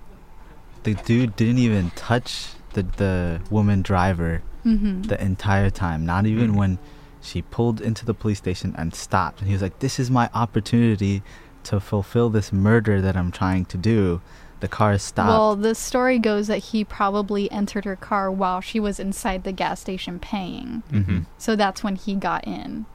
the 0.83 0.95
dude 0.95 1.35
didn't 1.35 1.59
even 1.59 1.91
touch 1.91 2.49
the 2.73 2.83
the 2.83 3.41
woman 3.49 3.81
driver 3.81 4.41
Mm-hmm. 4.65 5.03
the 5.03 5.21
entire 5.23 5.69
time. 5.69 6.07
Not 6.07 6.25
even 6.25 6.53
Mhm. 6.53 6.55
when 6.55 6.79
she 7.21 7.43
pulled 7.43 7.79
into 7.81 8.03
the 8.03 8.15
police 8.15 8.39
station 8.39 8.73
and 8.75 8.95
stopped. 8.95 9.39
And 9.39 9.47
he 9.47 9.53
was 9.53 9.61
like, 9.61 9.77
"This 9.77 9.99
is 9.99 10.09
my 10.09 10.27
opportunity 10.33 11.21
to 11.65 11.79
fulfill 11.79 12.31
this 12.31 12.51
murder 12.51 12.99
that 12.99 13.15
I'm 13.15 13.31
trying 13.31 13.65
to 13.65 13.77
do." 13.77 14.21
The 14.61 14.67
car 14.67 14.93
is 14.93 15.03
stopped. 15.03 15.29
Well, 15.29 15.55
the 15.55 15.75
story 15.75 16.17
goes 16.17 16.47
that 16.47 16.57
he 16.57 16.83
probably 16.83 17.51
entered 17.51 17.85
her 17.85 17.95
car 17.95 18.31
while 18.31 18.61
she 18.61 18.79
was 18.79 18.99
inside 18.99 19.43
the 19.43 19.51
gas 19.51 19.81
station 19.81 20.17
paying. 20.19 20.81
hmm 20.89 21.19
So 21.37 21.55
that's 21.55 21.83
when 21.83 21.95
he 21.95 22.15
got 22.15 22.45
in. 22.47 22.85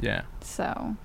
Yeah. 0.00 0.22
So, 0.40 0.96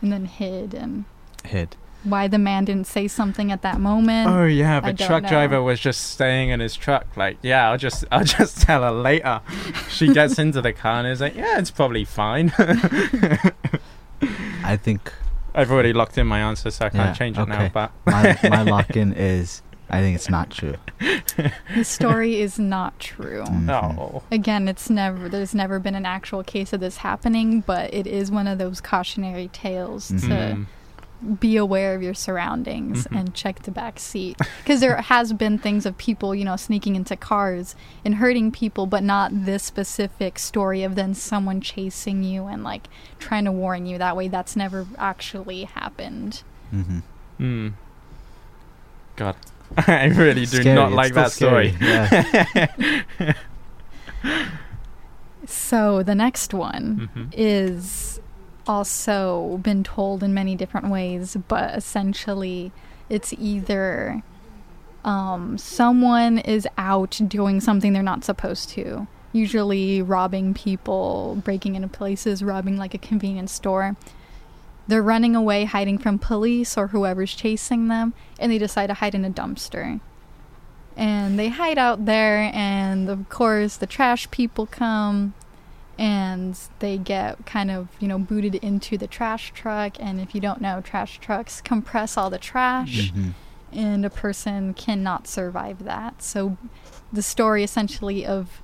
and 0.00 0.12
then 0.12 0.24
hid, 0.26 0.72
and 0.74 1.04
Hid. 1.44 1.76
why 2.04 2.28
the 2.28 2.38
man 2.38 2.64
didn't 2.64 2.86
say 2.86 3.06
something 3.08 3.50
at 3.52 3.62
that 3.62 3.80
moment. 3.80 4.28
Oh 4.30 4.44
yeah, 4.44 4.80
I 4.82 4.92
the 4.92 5.04
truck 5.04 5.24
know. 5.24 5.28
driver 5.28 5.62
was 5.62 5.78
just 5.80 6.10
staying 6.12 6.50
in 6.50 6.60
his 6.60 6.74
truck. 6.76 7.06
Like, 7.16 7.38
yeah, 7.42 7.68
I'll 7.70 7.78
just, 7.78 8.04
I'll 8.12 8.24
just 8.38 8.62
tell 8.62 8.82
her 8.82 8.90
later. 8.92 9.40
She 9.88 10.12
gets 10.12 10.38
into 10.44 10.62
the 10.62 10.72
car 10.72 11.00
and 11.00 11.08
is 11.08 11.20
like, 11.20 11.34
yeah, 11.34 11.58
it's 11.58 11.70
probably 11.72 12.04
fine. 12.04 12.52
I 14.64 14.76
think 14.76 15.12
I've 15.58 15.70
already 15.72 15.92
locked 15.92 16.16
in 16.18 16.26
my 16.26 16.38
answer, 16.40 16.70
so 16.70 16.86
I 16.86 16.90
can't 16.90 17.08
Yeah, 17.10 17.12
change 17.14 17.38
it 17.38 17.48
now. 17.48 17.68
But 17.68 17.90
my 18.06 18.38
my 18.44 18.62
lock 18.74 18.96
in 18.96 19.12
is 19.12 19.62
I 19.90 20.00
think 20.00 20.14
it's 20.16 20.28
not 20.28 20.50
true. 20.50 20.74
The 21.74 21.82
story 21.84 22.40
is 22.40 22.58
not 22.58 22.98
true. 23.00 23.44
No, 23.50 24.22
Again, 24.30 24.68
it's 24.68 24.88
never 24.90 25.28
there's 25.28 25.54
never 25.54 25.78
been 25.80 25.94
an 25.94 26.06
actual 26.06 26.42
case 26.44 26.72
of 26.72 26.80
this 26.80 26.98
happening, 26.98 27.62
but 27.62 27.92
it 27.92 28.06
is 28.06 28.30
one 28.30 28.46
of 28.46 28.58
those 28.58 28.80
cautionary 28.80 29.48
tales 29.48 30.10
Mhm. 30.10 30.28
to. 30.28 30.66
Be 31.40 31.56
aware 31.56 31.96
of 31.96 32.02
your 32.02 32.14
surroundings 32.14 33.06
Mhm. 33.08 33.18
and 33.18 33.34
check 33.34 33.62
the 33.62 33.72
back 33.72 33.98
seat 33.98 34.36
because 34.62 34.78
there 34.80 34.96
has 34.96 35.32
been 35.32 35.58
things 35.58 35.84
of 35.84 35.98
people 35.98 36.32
you 36.34 36.44
know 36.44 36.54
sneaking 36.54 36.94
into 36.94 37.16
cars 37.16 37.74
and 38.04 38.16
hurting 38.16 38.52
people 38.52 38.86
but 38.86 39.02
not 39.02 39.32
this 39.44 39.64
specific 39.64 40.38
story 40.38 40.84
of 40.84 40.94
then 40.94 41.14
someone 41.14 41.60
chasing 41.60 42.22
you 42.22 42.46
and 42.46 42.62
like 42.62 42.86
trying 43.18 43.44
to 43.44 43.50
warn 43.52 43.84
you 43.84 43.98
that 43.98 44.16
way 44.16 44.28
that's 44.28 44.54
never 44.54 44.86
actually 44.96 45.64
happened 45.64 46.42
mm-hmm. 46.72 46.98
Mm. 47.40 47.72
God, 49.16 49.34
I 49.76 50.04
really 50.06 50.46
do 50.46 50.60
Scary, 50.60 50.74
not 50.76 50.92
like 50.92 51.12
still 51.12 51.22
that 51.24 51.32
story. 51.32 51.74
Yeah. 51.80 52.62
so 55.46 56.02
the 56.02 56.14
next 56.14 56.52
one 56.54 57.10
Mhm. 57.14 57.28
is 57.32 58.20
also 58.68 59.58
been 59.62 59.82
told 59.82 60.22
in 60.22 60.34
many 60.34 60.54
different 60.54 60.88
ways, 60.88 61.36
but 61.48 61.74
essentially 61.74 62.70
it's 63.08 63.32
either 63.32 64.22
um, 65.04 65.56
someone 65.56 66.38
is 66.38 66.68
out 66.76 67.20
doing 67.26 67.60
something 67.60 67.92
they're 67.92 68.02
not 68.02 68.24
supposed 68.24 68.68
to, 68.70 69.06
usually 69.32 70.02
robbing 70.02 70.54
people, 70.54 71.40
breaking 71.44 71.74
into 71.74 71.88
places, 71.88 72.42
robbing 72.42 72.76
like 72.76 72.94
a 72.94 72.98
convenience 72.98 73.52
store. 73.52 73.96
They're 74.86 75.02
running 75.02 75.34
away, 75.34 75.64
hiding 75.64 75.98
from 75.98 76.18
police 76.18 76.76
or 76.76 76.88
whoever's 76.88 77.34
chasing 77.34 77.88
them, 77.88 78.14
and 78.38 78.52
they 78.52 78.58
decide 78.58 78.88
to 78.88 78.94
hide 78.94 79.14
in 79.14 79.24
a 79.24 79.30
dumpster. 79.30 80.00
And 80.96 81.38
they 81.38 81.48
hide 81.48 81.78
out 81.78 82.06
there, 82.06 82.50
and 82.52 83.08
of 83.08 83.28
course, 83.28 83.76
the 83.76 83.86
trash 83.86 84.30
people 84.30 84.66
come 84.66 85.34
and 85.98 86.58
they 86.78 86.96
get 86.96 87.44
kind 87.44 87.70
of, 87.70 87.88
you 87.98 88.06
know, 88.08 88.18
booted 88.18 88.54
into 88.56 88.96
the 88.96 89.06
trash 89.08 89.52
truck. 89.52 89.96
And 89.98 90.20
if 90.20 90.34
you 90.34 90.40
don't 90.40 90.60
know, 90.60 90.80
trash 90.80 91.18
trucks 91.18 91.60
compress 91.60 92.16
all 92.16 92.30
the 92.30 92.38
trash, 92.38 93.12
Mhm. 93.12 93.32
and 93.72 94.06
a 94.06 94.10
person 94.10 94.74
cannot 94.74 95.26
survive 95.26 95.84
that. 95.84 96.22
So, 96.22 96.56
the 97.12 97.22
story 97.22 97.64
essentially 97.64 98.24
of 98.24 98.62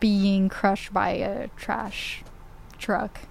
being 0.00 0.48
crushed 0.48 0.92
by 0.92 1.10
a 1.10 1.48
trash 1.56 2.22
truck. 2.78 3.22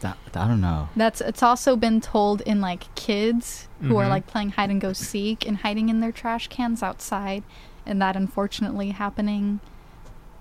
That, 0.00 0.16
I 0.34 0.46
don't 0.46 0.60
know. 0.60 0.88
That's 0.94 1.20
it's 1.22 1.42
also 1.42 1.74
been 1.74 2.00
told 2.00 2.42
in 2.42 2.60
like 2.60 2.94
kids 2.94 3.66
who 3.80 3.96
are 3.96 4.04
Mhm. 4.04 4.10
like 4.10 4.26
playing 4.26 4.50
hide 4.50 4.70
and 4.70 4.80
go 4.80 4.92
seek 4.92 5.46
and 5.46 5.58
hiding 5.58 5.88
in 5.88 6.00
their 6.00 6.12
trash 6.12 6.48
cans 6.48 6.82
outside, 6.82 7.42
and 7.86 8.00
that 8.00 8.14
unfortunately 8.14 8.90
happening. 8.90 9.60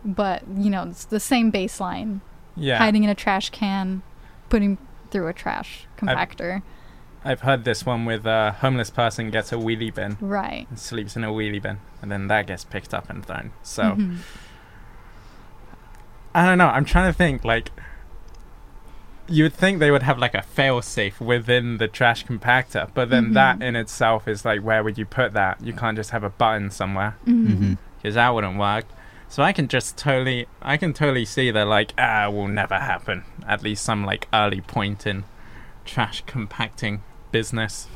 But 0.05 0.43
you 0.55 0.69
know, 0.69 0.83
it's 0.83 1.05
the 1.05 1.19
same 1.19 1.51
baseline: 1.51 2.21
Yeah, 2.55 2.77
hiding 2.77 3.03
in 3.03 3.09
a 3.09 3.15
trash 3.15 3.49
can, 3.49 4.03
putting 4.49 4.77
through 5.11 5.27
a 5.27 5.33
trash 5.33 5.87
compactor. 5.97 6.61
I've 7.27 7.41
heard 7.41 7.63
this 7.63 7.85
one 7.87 8.05
with 8.05 8.27
a 8.27 8.51
homeless 8.61 8.91
person 8.91 9.31
gets 9.31 9.51
a 9.51 9.55
wheelie 9.55 9.91
bin 9.93 10.17
Right. 10.21 10.67
and 10.69 10.77
sleeps 10.77 11.15
in 11.15 11.23
a 11.23 11.29
wheelie 11.31 11.59
bin, 11.61 11.79
and 12.01 12.11
then 12.11 12.27
that 12.27 12.45
gets 12.45 12.63
picked 12.63 12.93
up 12.93 13.09
and 13.09 13.25
thrown. 13.25 13.51
So 13.63 13.81
Mhm. 13.83 14.17
I 16.35 16.45
don't 16.45 16.57
know. 16.57 16.67
I'm 16.67 16.85
trying 16.85 17.11
to 17.11 17.17
think. 17.17 17.43
Like, 17.45 17.71
you 19.27 19.43
would 19.43 19.53
think 19.53 19.79
they 19.79 19.89
would 19.89 20.03
have 20.03 20.19
like 20.19 20.35
a 20.35 20.41
fail 20.43 20.81
safe 20.81 21.19
within 21.19 21.77
the 21.77 21.87
trash 21.87 22.25
compactor, 22.25 22.89
but 22.93 23.09
then 23.09 23.33
that 23.33 23.57
Mhm. 23.59 23.63
in 23.63 23.75
itself 23.75 24.27
is 24.27 24.45
like, 24.45 24.61
where 24.61 24.83
would 24.83 24.97
you 24.97 25.05
put 25.05 25.33
that? 25.33 25.59
You 25.63 25.73
can't 25.73 25.97
just 25.97 26.11
have 26.11 26.23
a 26.23 26.29
button 26.29 26.69
somewhere 26.69 27.15
Mhm. 27.25 27.47
Mm-hmm. 27.47 27.73
because 27.97 28.15
that 28.15 28.33
wouldn't 28.35 28.57
work. 28.57 28.85
So 29.35 29.43
I 29.43 29.51
can 29.51 29.67
just 29.67 29.97
totally, 29.97 30.47
I 30.61 30.77
can 30.77 30.93
totally 30.93 31.25
see 31.25 31.51
that 31.51 31.67
like, 31.67 31.93
ah, 31.97 32.29
will 32.29 32.47
never 32.47 32.79
happen. 32.79 33.25
At 33.45 33.63
least 33.63 33.83
some 33.83 34.05
like 34.05 34.29
early 34.31 34.61
point 34.61 35.05
in 35.05 35.25
trash 35.83 36.23
compacting 36.25 37.03
business, 37.33 37.89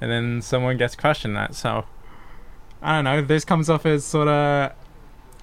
and 0.00 0.10
then 0.10 0.40
someone 0.40 0.78
gets 0.78 0.96
crushed 0.96 1.26
in 1.26 1.34
that. 1.34 1.54
So 1.54 1.84
I 2.80 2.94
don't 2.94 3.04
know. 3.04 3.20
This 3.20 3.44
comes 3.44 3.68
off 3.68 3.84
as 3.84 4.06
sort 4.06 4.28
of 4.28 4.72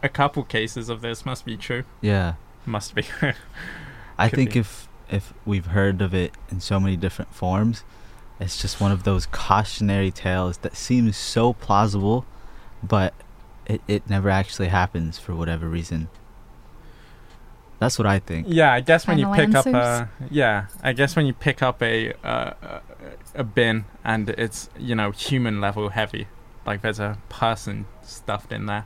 a 0.01 0.09
couple 0.09 0.41
cases 0.41 0.89
of 0.89 1.01
this 1.01 1.23
must 1.23 1.45
be 1.45 1.55
true. 1.55 1.83
Yeah. 2.01 2.33
Must 2.65 2.95
be. 2.95 3.03
I 4.17 4.29
think 4.29 4.53
be. 4.53 4.61
if 4.61 4.87
if 5.11 5.35
we've 5.45 5.67
heard 5.67 6.01
of 6.01 6.15
it 6.15 6.33
in 6.49 6.61
so 6.61 6.79
many 6.79 6.97
different 6.97 7.31
forms, 7.31 7.83
it's 8.39 8.59
just 8.59 8.81
one 8.81 8.91
of 8.91 9.03
those 9.03 9.27
cautionary 9.27 10.09
tales 10.09 10.57
that 10.63 10.75
seems 10.75 11.15
so 11.15 11.53
plausible, 11.53 12.25
but 12.81 13.13
it, 13.67 13.81
it 13.87 14.09
never 14.09 14.29
actually 14.29 14.69
happens 14.69 15.19
for 15.19 15.35
whatever 15.35 15.67
reason. 15.67 16.09
That's 17.79 17.99
what 17.99 18.07
I 18.07 18.17
think. 18.19 18.47
Yeah, 18.49 18.73
I 18.73 18.81
guess 18.81 19.05
when 19.05 19.19
you 19.19 19.25
Final 19.25 19.45
pick 19.45 19.55
up 19.55 19.65
a 19.67 20.09
yeah, 20.31 20.65
I 20.81 20.93
guess 20.93 21.15
when 21.15 21.27
you 21.27 21.33
pick 21.33 21.61
up 21.61 21.81
a 21.83 22.13
uh, 22.23 22.53
a- 22.61 22.81
a 23.35 23.43
bin 23.43 23.85
and 24.03 24.29
it's 24.31 24.69
you 24.79 24.95
know 24.95 25.11
human 25.11 25.61
level 25.61 25.89
heavy, 25.89 26.27
like 26.65 26.81
there's 26.81 26.99
a 26.99 27.19
person 27.29 27.85
stuffed 28.01 28.51
in 28.51 28.65
there, 28.65 28.85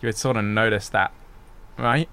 you 0.00 0.06
would 0.06 0.16
sort 0.16 0.36
of 0.36 0.44
notice 0.44 0.88
that, 0.90 1.12
right? 1.76 2.08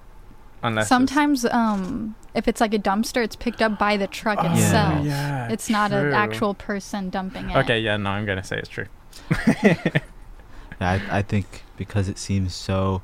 Unless 0.64 0.88
Sometimes, 0.88 1.44
um, 1.44 2.16
if 2.34 2.48
it's 2.48 2.60
like 2.60 2.74
a 2.74 2.78
dumpster, 2.78 3.22
it's 3.22 3.36
picked 3.36 3.62
up 3.62 3.78
by 3.78 3.96
the 3.96 4.08
truck 4.08 4.38
Oh, 4.42 4.50
itself. 4.52 5.04
yeah, 5.06 5.48
it's 5.48 5.70
not 5.70 5.92
an 5.92 6.12
actual 6.12 6.54
person 6.54 7.08
dumping 7.08 7.50
it. 7.50 7.56
Okay, 7.58 7.78
yeah, 7.78 7.96
no, 7.98 8.10
I'm 8.10 8.26
gonna 8.26 8.42
say 8.42 8.58
it's 8.58 8.68
true. 8.68 8.86
Yeah, 9.62 10.90
I, 11.10 11.18
I 11.18 11.22
think 11.22 11.62
because 11.76 12.08
it 12.08 12.18
seems 12.18 12.54
so. 12.54 13.02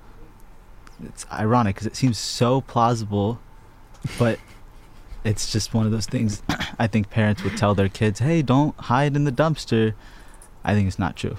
It's 1.05 1.27
ironic 1.33 1.75
because 1.75 1.87
it 1.87 1.97
seems 1.97 2.19
so 2.19 2.61
plausible, 2.61 3.41
but 4.19 4.39
it's 5.25 5.51
just 5.51 5.75
one 5.75 5.87
of 5.87 5.93
those 5.93 6.07
things. 6.07 6.43
I 6.79 6.87
think 6.87 7.11
parents 7.11 7.43
would 7.43 7.57
tell 7.57 7.75
their 7.75 7.89
kids, 7.89 8.21
"Hey, 8.21 8.43
don't 8.43 8.77
hide 8.79 9.17
in 9.17 9.25
the 9.25 9.33
dumpster." 9.33 9.95
I 10.65 10.75
think 10.75 10.87
it's 10.87 10.99
not 10.99 11.17
true. 11.17 11.37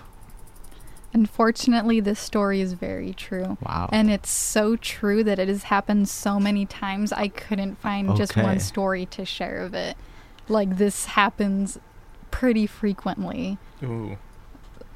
Unfortunately, 1.13 1.99
this 1.99 2.19
story 2.19 2.59
is 2.59 2.73
very 2.73 3.13
true. 3.13 3.57
Wow. 3.61 3.87
And 3.91 4.09
it's 4.09 4.31
so 4.31 4.75
true 4.75 5.23
that 5.23 5.37
it 5.37 5.47
has 5.47 5.63
happened 5.63 6.09
so 6.09 6.39
many 6.39 6.65
times. 6.65 7.13
I 7.13 7.27
couldn't 7.27 7.75
find 7.75 8.15
just 8.17 8.35
one 8.35 8.59
story 8.59 9.05
to 9.07 9.23
share 9.23 9.59
of 9.59 9.75
it. 9.75 9.95
Like, 10.49 10.77
this 10.77 11.05
happens 11.05 11.79
pretty 12.31 12.65
frequently, 12.65 13.59
Ooh, 13.83 14.17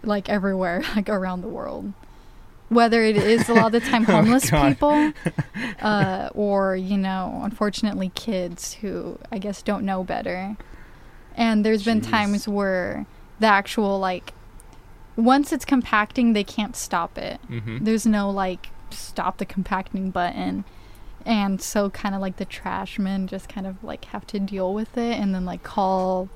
like 0.02 0.28
everywhere, 0.28 0.84
like 0.96 1.08
around 1.08 1.42
the 1.42 1.48
world. 1.48 1.94
Whether 2.70 3.02
it 3.04 3.16
is 3.16 3.48
a 3.48 3.54
lot 3.54 3.68
of 3.68 3.72
the 3.72 3.80
time 3.80 4.04
Oh, 4.08 4.12
homeless 4.12 4.50
God. 4.50 4.70
people, 4.70 5.14
uh, 5.82 6.30
or, 6.34 6.76
you 6.76 6.98
know, 6.98 7.40
unfortunately 7.44 8.12
kids 8.14 8.74
who 8.76 9.18
I 9.32 9.38
guess 9.38 9.62
don't 9.62 9.86
know 9.86 10.04
better. 10.04 10.58
And 11.36 11.64
there's 11.64 11.84
been 11.84 12.02
times 12.02 12.48
where 12.48 13.06
the 13.40 13.48
actual, 13.48 14.00
like, 14.00 14.34
once 15.16 15.52
it's 15.52 15.66
compacting, 15.66 16.34
they 16.34 16.44
can't 16.44 16.76
stop 16.76 17.18
it 17.18 17.40
mm-hmm. 17.50 17.84
there's 17.84 18.06
no 18.06 18.30
like 18.30 18.70
stop 18.92 19.38
the 19.38 19.46
compacting 19.46 20.12
button 20.12 20.64
and 21.26 21.62
so 21.62 21.90
kind 21.90 22.16
of 22.16 22.22
like 22.22 22.38
the 22.38 22.46
trash 22.46 22.98
men 22.98 23.28
just 23.28 23.50
kind 23.50 23.68
of 23.68 23.84
like 23.84 24.06
have 24.06 24.26
to 24.28 24.40
deal 24.40 24.74
with 24.74 24.98
it 24.98 25.20
and 25.20 25.36
then 25.36 25.44
like 25.44 25.64
call 25.64 26.30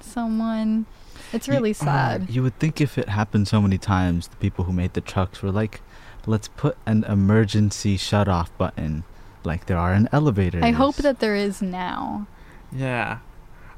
someone 0.00 0.84
it's 1.32 1.48
really 1.48 1.70
uh, 1.70 1.74
sad 1.74 2.30
You 2.30 2.42
would 2.42 2.58
think 2.58 2.80
if 2.80 2.98
it 2.98 3.08
happened 3.08 3.48
so 3.48 3.60
many 3.60 3.78
times, 3.78 4.28
the 4.28 4.36
people 4.36 4.64
who 4.64 4.72
made 4.72 4.94
the 4.94 5.00
trucks 5.00 5.42
were 5.42 5.50
like, 5.52 5.80
"Let's 6.26 6.48
put 6.48 6.76
an 6.86 7.04
emergency 7.04 7.96
shut-off 7.96 8.56
button, 8.58 9.04
like 9.44 9.66
there 9.66 9.78
are 9.78 9.94
in 9.94 10.08
elevators." 10.12 10.62
i 10.62 10.70
hope 10.70 10.96
that 10.96 11.20
there 11.20 11.36
is 11.36 11.60
now 11.62 12.26
Yeah, 12.72 13.18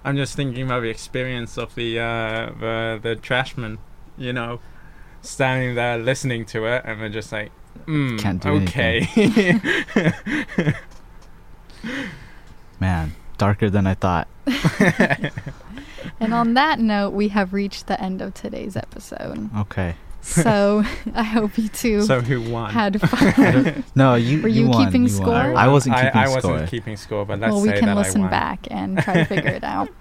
I'm 0.04 0.16
just 0.16 0.34
thinking 0.34 0.64
about 0.64 0.80
the 0.82 0.88
experience 0.90 1.56
of 1.58 1.74
the 1.74 1.98
uh, 1.98 2.50
the 2.58 2.98
the 3.02 3.16
trashman, 3.16 3.78
you 4.16 4.32
know, 4.32 4.60
standing 5.22 5.74
there 5.74 5.98
listening 5.98 6.44
to 6.46 6.66
it, 6.66 6.82
and 6.84 7.00
they're 7.00 7.08
just 7.08 7.30
like, 7.32 7.52
mm, 7.86 8.18
Can't 8.18 8.42
do 8.42 8.50
okay. 8.62 9.06
Man, 12.80 13.12
darker 13.38 13.68
than 13.70 13.86
I 13.86 13.94
thought. 13.94 14.26
and 16.20 16.34
on 16.34 16.54
that 16.54 16.78
note 16.78 17.10
we 17.10 17.28
have 17.28 17.52
reached 17.52 17.86
the 17.86 18.00
end 18.00 18.20
of 18.22 18.34
today's 18.34 18.76
episode 18.76 19.48
Okay. 19.56 19.94
so 20.20 20.82
i 21.14 21.22
hope 21.22 21.56
you 21.58 21.68
two 21.68 22.02
so 22.02 22.20
who 22.20 22.40
won? 22.50 22.70
had 22.70 23.00
fun 23.10 23.84
No, 23.94 24.14
you. 24.14 24.42
Were 24.42 24.48
you 24.48 24.68
won, 24.68 24.84
keeping 24.86 25.02
won. 25.02 25.10
score? 25.10 25.56
I 25.56 25.68
wasn't 25.68 25.96
keeping 25.96 26.16
I 26.16 26.24
score. 26.26 26.50
I 26.50 26.52
wasn't 26.54 26.70
keeping 26.70 26.96
score, 26.96 27.24
but 27.24 27.38
let's 27.40 27.52
well, 27.52 27.62
we 27.62 27.68
say 27.70 27.78
can 27.78 27.86
that 27.86 27.96
listen 27.96 28.28
back 28.28 28.66
and 28.70 28.98
try 28.98 29.14
to 29.14 29.24
figure 29.24 29.50
it 29.50 29.64
out. 29.64 29.88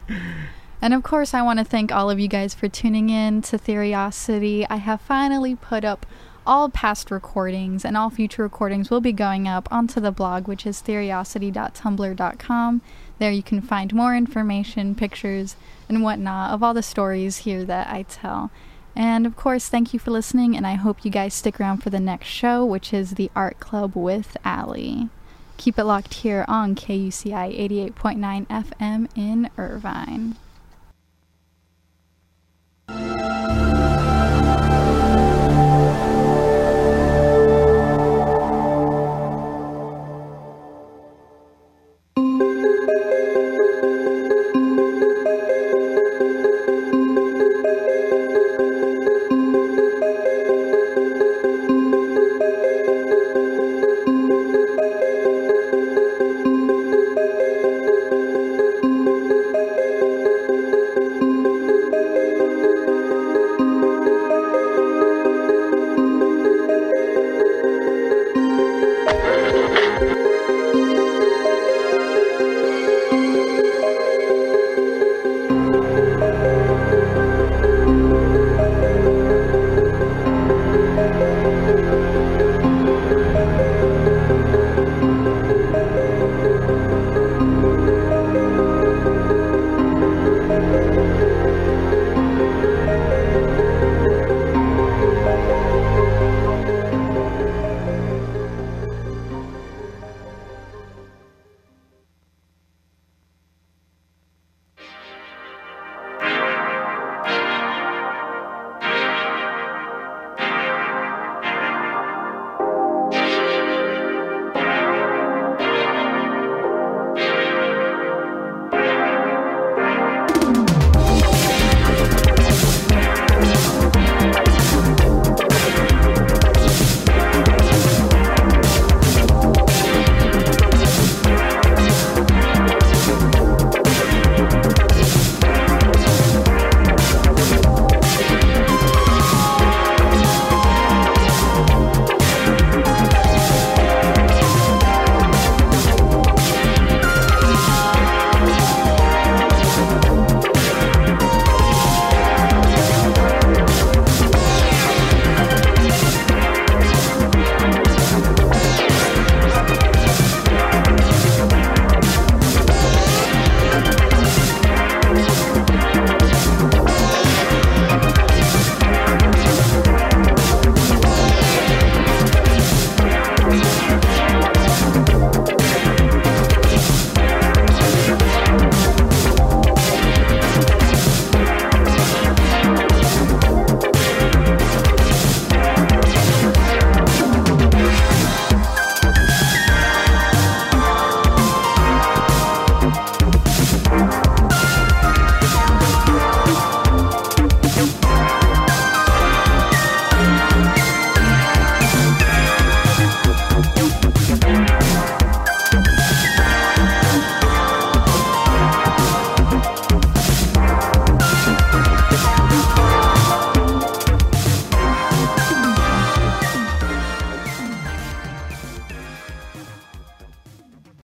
And 0.81 0.93
of 0.93 1.03
course, 1.03 1.33
I 1.33 1.41
want 1.41 1.59
to 1.59 1.65
thank 1.65 1.91
all 1.91 2.09
of 2.09 2.21
you 2.21 2.29
guys 2.29 2.53
for 2.53 2.69
tuning 2.69 3.09
in 3.09 3.41
to 3.41 3.57
Theriosity. 3.57 4.65
I 4.69 4.77
have 4.77 5.01
finally 5.01 5.53
put 5.53 5.83
up 5.83 6.05
all 6.47 6.69
past 6.69 7.11
recordings, 7.11 7.83
and 7.83 7.97
all 7.97 8.09
future 8.09 8.43
recordings 8.43 8.89
will 8.89 9.01
be 9.01 9.11
going 9.11 9.45
up 9.45 9.67
onto 9.73 9.99
the 9.99 10.13
blog, 10.13 10.47
which 10.47 10.65
is 10.65 10.81
theriosity.tumblr.com. 10.81 12.81
There 13.19 13.31
you 13.31 13.43
can 13.43 13.61
find 13.61 13.93
more 13.93 14.15
information, 14.15 14.95
pictures, 14.95 15.55
and 15.89 16.01
whatnot 16.01 16.51
of 16.51 16.63
all 16.63 16.73
the 16.73 16.81
stories 16.81 17.39
here 17.39 17.65
that 17.65 17.87
I 17.87 18.03
tell. 18.03 18.49
And 18.95 19.25
of 19.25 19.35
course, 19.35 19.67
thank 19.67 19.93
you 19.93 19.99
for 19.99 20.11
listening, 20.11 20.55
and 20.55 20.65
I 20.65 20.73
hope 20.73 21.05
you 21.05 21.11
guys 21.11 21.33
stick 21.33 21.59
around 21.59 21.83
for 21.83 21.89
the 21.89 21.99
next 21.99 22.27
show, 22.27 22.65
which 22.65 22.93
is 22.93 23.11
the 23.11 23.29
Art 23.35 23.59
Club 23.59 23.95
with 23.95 24.35
Allie. 24.43 25.09
Keep 25.57 25.77
it 25.77 25.83
locked 25.83 26.15
here 26.15 26.45
on 26.47 26.75
KUCI 26.75 27.93
88.9 27.93 28.47
FM 28.47 29.09
in 29.15 29.49
Irvine. 29.57 30.37